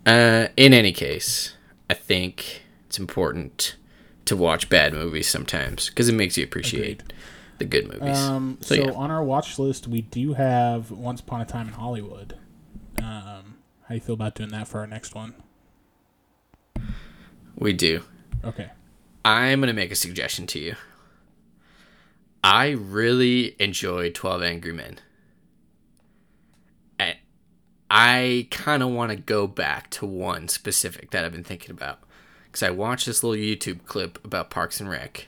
uh 0.05 0.47
in 0.57 0.73
any 0.73 0.93
case, 0.93 1.55
I 1.89 1.93
think 1.93 2.63
it's 2.91 2.99
important 2.99 3.77
to 4.25 4.35
watch 4.35 4.67
bad 4.67 4.93
movies 4.93 5.29
sometimes 5.29 5.87
because 5.87 6.09
it 6.09 6.11
makes 6.11 6.37
you 6.37 6.43
appreciate 6.43 7.03
Agreed. 7.03 7.13
the 7.57 7.63
good 7.63 7.87
movies. 7.87 8.17
Um, 8.17 8.57
so, 8.59 8.75
so 8.75 8.81
yeah. 8.81 8.91
on 8.91 9.09
our 9.09 9.23
watch 9.23 9.57
list, 9.57 9.87
we 9.87 10.01
do 10.01 10.33
have 10.33 10.91
Once 10.91 11.21
Upon 11.21 11.39
a 11.39 11.45
Time 11.45 11.69
in 11.69 11.73
Hollywood. 11.73 12.37
Um, 12.97 13.55
how 13.83 13.87
do 13.87 13.93
you 13.95 14.01
feel 14.01 14.15
about 14.15 14.35
doing 14.35 14.49
that 14.49 14.67
for 14.67 14.81
our 14.81 14.87
next 14.87 15.15
one? 15.15 15.35
we 17.55 17.71
do. 17.71 18.01
Okay. 18.43 18.69
I'm 19.23 19.61
going 19.61 19.67
to 19.67 19.73
make 19.73 19.93
a 19.93 19.95
suggestion 19.95 20.45
to 20.47 20.59
you. 20.59 20.75
I 22.43 22.71
really 22.71 23.55
enjoyed 23.57 24.15
12 24.15 24.43
Angry 24.43 24.73
Men. 24.73 24.99
I, 26.99 27.19
I 27.89 28.47
kind 28.51 28.83
of 28.83 28.89
want 28.89 29.11
to 29.11 29.15
go 29.15 29.47
back 29.47 29.89
to 29.91 30.05
one 30.05 30.49
specific 30.49 31.11
that 31.11 31.23
I've 31.23 31.31
been 31.31 31.45
thinking 31.45 31.71
about. 31.71 32.03
Because 32.51 32.63
I 32.63 32.69
watched 32.71 33.05
this 33.05 33.23
little 33.23 33.41
YouTube 33.41 33.85
clip 33.85 34.23
about 34.25 34.49
Parks 34.49 34.79
and 34.81 34.89
Rec. 34.89 35.27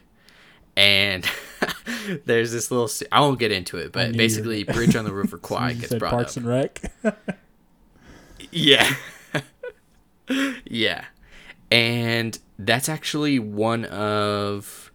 And 0.75 1.25
there's 2.25 2.51
this 2.51 2.71
little 2.71 2.89
I 3.11 3.19
won't 3.21 3.39
get 3.39 3.51
into 3.51 3.77
it, 3.77 3.91
but 3.91 4.13
basically, 4.13 4.63
Bridge 4.63 4.95
on 4.95 5.05
the 5.05 5.13
River 5.13 5.37
Kwai 5.37 5.73
gets 5.73 5.93
brought 5.95 6.11
Parks 6.11 6.35
up. 6.37 6.43
Parks 6.43 6.81
and 7.03 7.05
Rec. 7.05 7.15
Yeah. 8.51 8.93
yeah. 10.65 11.05
And 11.71 12.37
that's 12.59 12.87
actually 12.87 13.39
one 13.39 13.85
of 13.85 14.91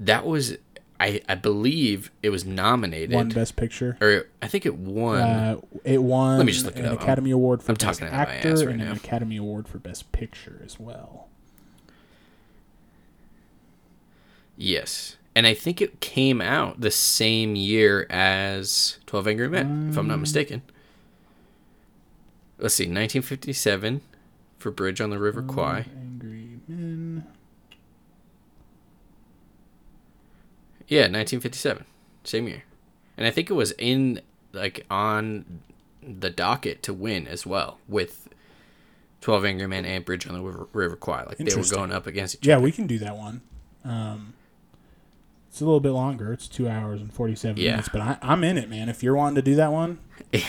that 0.00 0.26
was 0.26 0.56
I 1.00 1.22
I 1.28 1.34
believe 1.34 2.10
it 2.22 2.30
was 2.30 2.44
nominated 2.44 3.14
One 3.14 3.28
Best 3.30 3.56
Picture. 3.56 3.96
or 4.00 4.26
I 4.42 4.48
think 4.48 4.66
it 4.66 4.76
won. 4.76 5.20
Uh, 5.20 5.56
it 5.84 6.02
won 6.02 6.36
Let 6.38 6.46
me 6.46 6.52
just 6.52 6.66
look 6.66 6.76
it 6.76 6.84
an 6.84 6.92
up. 6.92 7.00
Academy 7.00 7.30
Award 7.30 7.62
for 7.62 7.72
I'm 7.72 7.76
Best 7.76 8.00
talking 8.00 8.12
out 8.14 8.28
my 8.28 8.34
Actor 8.34 8.54
right 8.56 8.68
and 8.68 8.82
an. 8.82 8.92
Academy 8.96 9.36
Award 9.38 9.66
for 9.68 9.78
Best 9.78 10.12
Picture 10.12 10.60
as 10.64 10.78
well. 10.78 11.27
Yes. 14.58 15.16
And 15.34 15.46
I 15.46 15.54
think 15.54 15.80
it 15.80 16.00
came 16.00 16.40
out 16.40 16.80
the 16.80 16.90
same 16.90 17.54
year 17.54 18.06
as 18.10 18.98
12 19.06 19.28
Angry 19.28 19.48
Men, 19.48 19.88
if 19.90 19.96
I'm 19.96 20.08
not 20.08 20.18
mistaken. 20.18 20.62
Let's 22.58 22.74
see, 22.74 22.84
1957 22.84 24.00
for 24.58 24.72
Bridge 24.72 25.00
on 25.00 25.10
the 25.10 25.18
River 25.18 25.42
Kwai. 25.42 25.86
Angry 25.96 26.58
Men. 26.66 27.24
Yeah, 30.88 31.02
1957. 31.02 31.84
Same 32.24 32.48
year. 32.48 32.64
And 33.16 33.26
I 33.26 33.30
think 33.30 33.48
it 33.50 33.54
was 33.54 33.72
in 33.78 34.20
like 34.52 34.84
on 34.90 35.60
the 36.02 36.30
docket 36.30 36.82
to 36.84 36.92
win 36.94 37.28
as 37.28 37.46
well 37.46 37.78
with 37.86 38.28
12 39.20 39.44
Angry 39.44 39.66
Men 39.68 39.84
and 39.84 40.04
Bridge 40.04 40.26
on 40.26 40.34
the 40.34 40.40
River, 40.40 40.66
River 40.72 40.96
Kwai. 40.96 41.24
Like 41.28 41.38
they 41.38 41.54
were 41.54 41.62
going 41.62 41.92
up 41.92 42.08
against 42.08 42.36
each 42.36 42.46
Yeah, 42.46 42.54
other. 42.56 42.62
Yeah, 42.62 42.64
we 42.64 42.72
can 42.72 42.86
do 42.88 42.98
that 42.98 43.16
one. 43.16 43.42
Um, 43.84 44.34
It's 45.58 45.62
a 45.62 45.64
little 45.64 45.80
bit 45.80 45.90
longer. 45.90 46.32
It's 46.32 46.46
two 46.46 46.68
hours 46.68 47.00
and 47.00 47.12
forty 47.12 47.34
seven 47.34 47.60
Yeah. 47.60 47.72
minutes, 47.72 47.88
but 47.88 48.00
I, 48.00 48.16
I'm 48.22 48.44
in 48.44 48.56
it, 48.58 48.70
man. 48.70 48.88
If 48.88 49.02
you're 49.02 49.16
wanting 49.16 49.34
to 49.34 49.42
do 49.42 49.56
that 49.56 49.72
one, 49.72 49.98
it, 50.32 50.44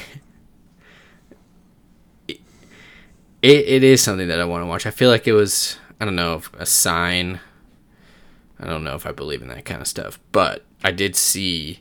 it 3.42 3.84
is 3.84 4.04
something 4.04 4.28
that 4.28 4.40
I 4.40 4.46
want 4.46 4.62
to 4.62 4.68
watch. 4.68 4.86
I 4.86 4.92
feel 4.92 5.10
like 5.10 5.28
it 5.28 5.34
was 5.34 5.78
I 6.00 6.06
don't 6.06 6.16
know 6.16 6.44
a 6.60 6.66
sign. 6.68 7.40
I 8.60 8.68
don't 8.68 8.84
know 8.84 8.94
if 8.94 9.08
I 9.08 9.12
believe 9.12 9.42
in 9.42 9.48
that 9.48 9.66
kind 9.66 9.82
of 9.82 9.88
stuff, 9.88 10.20
but 10.32 10.64
I 10.84 10.92
did 10.92 11.16
see 11.16 11.80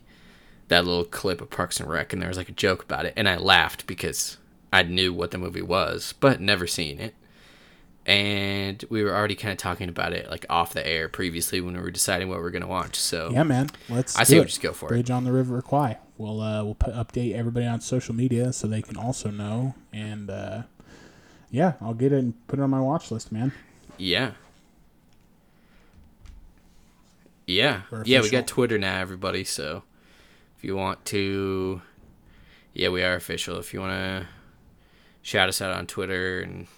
that 0.69 0.87
little 0.87 1.05
clip 1.05 1.43
of 1.43 1.51
Parks 1.51 1.81
and 1.81 1.91
Rec, 1.91 2.15
and 2.15 2.23
there 2.23 2.29
was 2.31 2.39
like 2.39 2.49
a 2.49 2.53
joke 2.53 2.83
about 2.85 3.05
it, 3.05 3.13
and 3.15 3.29
I 3.29 3.37
laughed 3.37 3.87
because 3.87 4.39
I 4.73 4.85
knew 4.85 5.13
what 5.13 5.33
the 5.33 5.39
movie 5.39 5.61
was, 5.61 6.15
but 6.19 6.41
never 6.41 6.67
seen 6.67 6.99
it. 6.99 7.15
And 8.09 8.83
we 8.89 9.05
were 9.05 9.15
already 9.15 9.35
kind 9.35 9.53
of 9.53 9.59
talking 9.59 9.91
about 9.91 10.15
it 10.15 10.31
like 10.31 10.47
off 10.49 10.73
the 10.73 10.85
air 10.85 11.11
previously 11.11 11.61
when 11.61 11.75
we 11.77 11.83
were 11.83 11.91
deciding 11.91 12.31
what 12.31 12.39
we 12.39 12.45
are 12.47 12.51
gonna 12.51 12.67
watch. 12.67 12.97
So 12.97 13.29
yeah, 13.31 13.43
man. 13.43 13.69
Let's. 13.91 14.17
I 14.17 14.23
say 14.25 14.39
we 14.39 14.47
just 14.47 14.63
go 14.63 14.73
for 14.73 14.87
it. 14.87 14.89
Bridge 14.89 15.11
on 15.11 15.25
the 15.25 15.31
River 15.31 15.61
Kwai. 15.61 15.99
We'll 16.17 16.41
uh, 16.41 16.65
we'll 16.65 16.75
put, 16.75 16.95
update 16.95 17.35
everybody 17.35 17.67
on 17.67 17.83
social 17.83 18.15
media 18.15 18.55
so 18.55 18.67
they 18.67 18.81
can 18.81 18.97
also 18.97 19.31
know. 19.31 19.75
And 19.93 20.31
uh, 20.31 20.63
yeah, 21.51 21.75
I'll 21.83 21.93
get 21.93 22.13
it 22.13 22.21
and 22.21 22.47
put 22.49 22.59
it 22.59 22.63
on 22.63 22.71
my 22.71 22.81
watch 22.81 23.11
list, 23.11 23.31
man. 23.31 23.53
Yeah. 23.99 24.33
Yeah. 27.47 27.83
Yeah, 28.07 28.23
we 28.23 28.31
got 28.31 28.47
Twitter 28.47 28.79
now, 28.79 29.01
everybody. 29.01 29.45
So 29.45 29.83
if 30.57 30.65
you 30.65 30.77
want 30.77 31.05
to, 31.07 31.83
yeah, 32.73 32.89
we 32.89 33.03
are 33.03 33.17
official. 33.17 33.59
If 33.59 33.75
you 33.75 33.81
want 33.81 33.93
to 33.93 34.27
shout 35.21 35.51
us 35.51 35.61
out 35.61 35.73
on 35.73 35.87
Twitter 35.87 36.41
and 36.41 36.69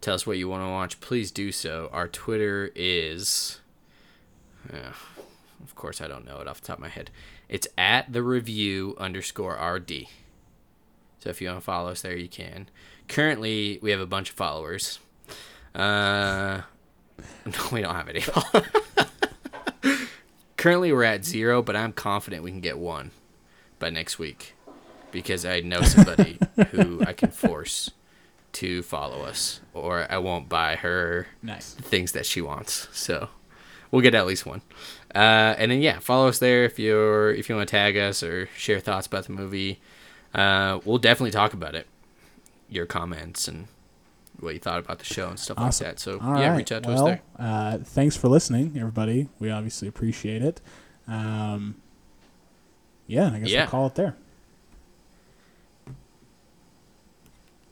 tell 0.00 0.14
us 0.14 0.26
what 0.26 0.38
you 0.38 0.48
want 0.48 0.64
to 0.64 0.68
watch, 0.68 1.00
please 1.00 1.30
do 1.30 1.52
so. 1.52 1.88
Our 1.92 2.08
Twitter 2.08 2.70
is, 2.74 3.60
uh, 4.72 4.92
of 5.62 5.74
course, 5.74 6.00
I 6.00 6.08
don't 6.08 6.24
know 6.24 6.40
it 6.40 6.48
off 6.48 6.60
the 6.60 6.66
top 6.66 6.78
of 6.78 6.82
my 6.82 6.88
head. 6.88 7.10
It's 7.48 7.68
at 7.76 8.12
the 8.12 8.22
review 8.22 8.94
underscore 8.98 9.54
RD. 9.54 10.06
So 11.20 11.30
if 11.30 11.40
you 11.40 11.48
want 11.48 11.60
to 11.60 11.64
follow 11.64 11.90
us 11.90 12.02
there, 12.02 12.16
you 12.16 12.28
can. 12.28 12.68
Currently, 13.08 13.78
we 13.82 13.90
have 13.90 14.00
a 14.00 14.06
bunch 14.06 14.30
of 14.30 14.36
followers. 14.36 14.98
Uh, 15.74 16.62
no, 17.46 17.52
we 17.72 17.80
don't 17.80 17.94
have 17.94 18.08
any. 18.08 18.22
Currently, 20.56 20.92
we're 20.92 21.04
at 21.04 21.24
zero, 21.24 21.62
but 21.62 21.76
I'm 21.76 21.92
confident 21.92 22.42
we 22.42 22.50
can 22.50 22.60
get 22.60 22.78
one 22.78 23.10
by 23.78 23.90
next 23.90 24.18
week 24.18 24.54
because 25.10 25.44
I 25.44 25.60
know 25.60 25.82
somebody 25.82 26.38
who 26.70 27.02
I 27.06 27.12
can 27.12 27.30
force 27.30 27.90
to 28.60 28.82
follow 28.82 29.22
us, 29.22 29.60
or 29.74 30.06
I 30.10 30.18
won't 30.18 30.48
buy 30.48 30.76
her 30.76 31.26
Nice. 31.42 31.74
things 31.74 32.12
that 32.12 32.26
she 32.26 32.40
wants. 32.40 32.88
So 32.92 33.28
we'll 33.90 34.02
get 34.02 34.14
at 34.14 34.26
least 34.26 34.46
one. 34.46 34.62
Uh, 35.14 35.54
and 35.58 35.70
then 35.70 35.80
yeah, 35.80 35.98
follow 35.98 36.28
us 36.28 36.38
there 36.38 36.64
if 36.64 36.78
you're 36.78 37.32
if 37.32 37.48
you 37.48 37.56
want 37.56 37.68
to 37.68 37.70
tag 37.70 37.96
us 37.96 38.22
or 38.22 38.46
share 38.56 38.80
thoughts 38.80 39.06
about 39.06 39.24
the 39.26 39.32
movie. 39.32 39.80
Uh, 40.34 40.78
we'll 40.84 40.98
definitely 40.98 41.30
talk 41.30 41.52
about 41.54 41.74
it. 41.74 41.86
Your 42.68 42.84
comments 42.86 43.48
and 43.48 43.66
what 44.40 44.52
you 44.54 44.60
thought 44.60 44.78
about 44.78 44.98
the 44.98 45.04
show 45.04 45.28
and 45.30 45.38
stuff 45.38 45.58
Awesome. 45.58 45.86
like 45.86 45.94
that. 45.96 46.00
So 46.00 46.20
All 46.20 46.38
yeah, 46.38 46.50
right. 46.50 46.56
reach 46.58 46.70
out 46.70 46.82
to 46.84 46.88
well, 46.90 46.98
us 46.98 47.04
there. 47.04 47.22
Uh, 47.38 47.78
thanks 47.78 48.16
for 48.16 48.28
listening, 48.28 48.74
everybody. 48.76 49.28
We 49.40 49.50
obviously 49.50 49.88
appreciate 49.88 50.42
it. 50.42 50.60
Um, 51.08 51.76
yeah, 53.06 53.32
I 53.32 53.38
guess 53.38 53.48
Yeah. 53.48 53.62
we'll 53.62 53.70
call 53.70 53.86
it 53.86 53.94
there. 53.94 54.16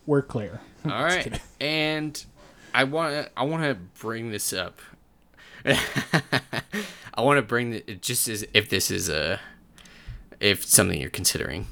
We're 0.07 0.23
clear. 0.23 0.61
All 0.85 1.03
right, 1.03 1.23
kidding. 1.23 1.39
and 1.59 2.25
I 2.73 2.85
want 2.85 3.13
to 3.13 3.31
I 3.37 3.43
want 3.43 3.63
to 3.63 3.75
bring 3.99 4.31
this 4.31 4.53
up. 4.53 4.79
I 5.65 7.21
want 7.21 7.37
to 7.37 7.41
bring 7.41 7.73
it 7.73 8.01
just 8.01 8.27
as 8.27 8.45
if 8.53 8.69
this 8.69 8.89
is 8.89 9.09
a 9.09 9.39
if 10.39 10.65
something 10.65 10.99
you're 10.99 11.09
considering. 11.09 11.67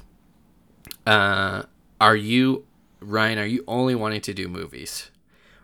Uh, 1.06 1.62
are 2.00 2.16
you 2.16 2.64
Ryan? 3.00 3.38
Are 3.38 3.46
you 3.46 3.64
only 3.66 3.94
wanting 3.94 4.20
to 4.22 4.34
do 4.34 4.48
movies, 4.48 5.10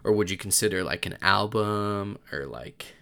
or 0.02 0.12
would 0.12 0.30
you 0.30 0.36
consider 0.36 0.82
like 0.82 1.04
an 1.04 1.18
album 1.20 2.18
or 2.32 2.46
like 2.46 2.94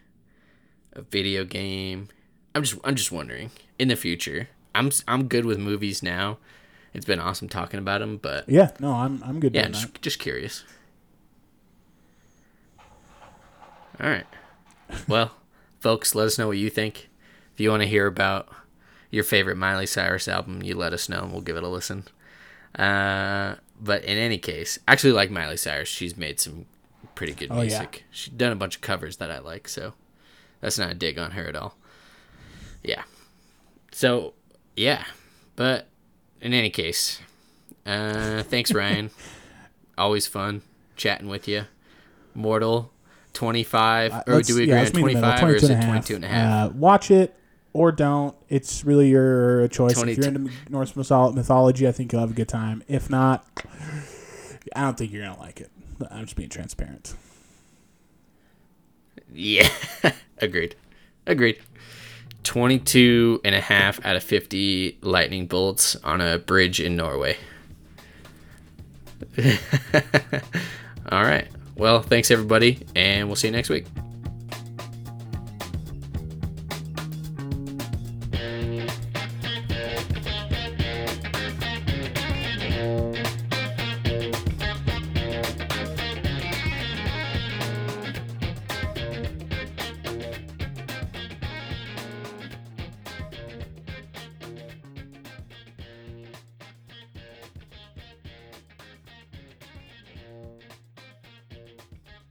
a 0.94 1.02
video 1.02 1.44
game? 1.44 2.08
I'm 2.54 2.64
just 2.64 2.80
I'm 2.82 2.96
just 2.96 3.12
wondering 3.12 3.50
in 3.78 3.88
the 3.88 3.96
future. 3.96 4.48
I'm 4.74 4.90
I'm 5.06 5.28
good 5.28 5.44
with 5.44 5.58
movies 5.58 6.02
now. 6.02 6.38
It's 6.92 7.06
been 7.06 7.20
awesome 7.20 7.48
talking 7.48 7.78
about 7.78 8.00
them, 8.00 8.16
but 8.16 8.48
Yeah, 8.48 8.70
no, 8.80 8.92
I'm 8.92 9.22
I'm 9.24 9.38
good 9.40 9.54
yeah, 9.54 9.62
that. 9.62 9.72
just, 9.72 10.02
just 10.02 10.18
curious. 10.18 10.64
All 14.00 14.08
right. 14.08 14.26
Well, 15.06 15.32
folks, 15.80 16.14
let 16.14 16.26
us 16.26 16.38
know 16.38 16.48
what 16.48 16.58
you 16.58 16.70
think. 16.70 17.08
If 17.54 17.60
you 17.60 17.70
want 17.70 17.82
to 17.82 17.88
hear 17.88 18.06
about 18.06 18.48
your 19.10 19.24
favorite 19.24 19.56
Miley 19.56 19.86
Cyrus 19.86 20.28
album, 20.28 20.62
you 20.62 20.74
let 20.74 20.92
us 20.92 21.08
know 21.08 21.22
and 21.22 21.32
we'll 21.32 21.42
give 21.42 21.56
it 21.56 21.62
a 21.62 21.68
listen. 21.68 22.04
Uh, 22.78 23.56
but 23.80 24.04
in 24.04 24.16
any 24.18 24.38
case, 24.38 24.78
actually 24.88 25.12
like 25.12 25.30
Miley 25.30 25.56
Cyrus. 25.56 25.88
She's 25.88 26.16
made 26.16 26.40
some 26.40 26.66
pretty 27.14 27.34
good 27.34 27.48
Oh, 27.50 27.56
yeah. 27.56 27.62
music. 27.80 28.04
She's 28.10 28.32
done 28.32 28.52
a 28.52 28.56
bunch 28.56 28.76
of 28.76 28.82
covers 28.82 29.16
that 29.18 29.30
I 29.30 29.38
like, 29.38 29.68
so 29.68 29.94
that's 30.60 30.78
not 30.78 30.90
a 30.90 30.94
dig 30.94 31.18
on 31.18 31.32
her 31.32 31.46
at 31.46 31.56
all. 31.56 31.76
Yeah. 32.82 33.02
So, 33.92 34.34
yeah. 34.76 35.04
But 35.56 35.88
in 36.40 36.52
any 36.52 36.70
case, 36.70 37.20
uh, 37.86 38.42
thanks, 38.42 38.72
Ryan. 38.72 39.10
Always 39.98 40.26
fun 40.26 40.62
chatting 40.96 41.28
with 41.28 41.48
you. 41.48 41.64
Mortal, 42.34 42.92
25. 43.32 44.12
Uh, 44.12 44.22
or 44.26 44.42
do 44.42 44.54
we 44.56 44.62
agree 44.62 44.72
yeah, 44.72 44.78
on 44.78 44.84
let's 44.84 44.94
meet 44.94 45.00
in 45.00 45.06
the 45.06 45.20
middle, 45.20 45.38
25 45.38 45.48
or 45.48 45.54
is 45.54 45.62
22 45.62 45.72
it 45.72 45.74
and 45.74 45.82
a 45.82 45.86
half. 45.86 46.06
22 46.06 46.14
and 46.14 46.24
a 46.24 46.28
half? 46.28 46.70
Uh, 46.70 46.72
watch 46.74 47.10
it 47.10 47.36
or 47.72 47.92
don't. 47.92 48.36
It's 48.48 48.84
really 48.84 49.08
your 49.08 49.68
choice. 49.68 50.00
If 50.00 50.18
you're 50.18 50.28
into 50.28 50.50
Norse 50.68 50.96
mythology, 50.96 51.86
I 51.86 51.92
think 51.92 52.12
you'll 52.12 52.20
have 52.20 52.30
a 52.30 52.34
good 52.34 52.48
time. 52.48 52.82
If 52.88 53.10
not, 53.10 53.46
I 54.74 54.82
don't 54.82 54.96
think 54.96 55.12
you're 55.12 55.24
gonna 55.24 55.40
like 55.40 55.60
it. 55.60 55.70
I'm 56.10 56.24
just 56.24 56.36
being 56.36 56.48
transparent. 56.48 57.14
Yeah. 59.32 59.68
Agreed. 60.38 60.74
Agreed. 61.26 61.58
22 62.44 63.40
and 63.44 63.54
a 63.54 63.60
half 63.60 64.04
out 64.04 64.16
of 64.16 64.22
50 64.22 64.98
lightning 65.02 65.46
bolts 65.46 65.96
on 65.96 66.20
a 66.20 66.38
bridge 66.38 66.80
in 66.80 66.96
Norway. 66.96 67.36
All 71.10 71.22
right. 71.22 71.46
Well, 71.76 72.02
thanks 72.02 72.30
everybody, 72.30 72.86
and 72.94 73.28
we'll 73.28 73.36
see 73.36 73.48
you 73.48 73.52
next 73.52 73.70
week. 73.70 73.86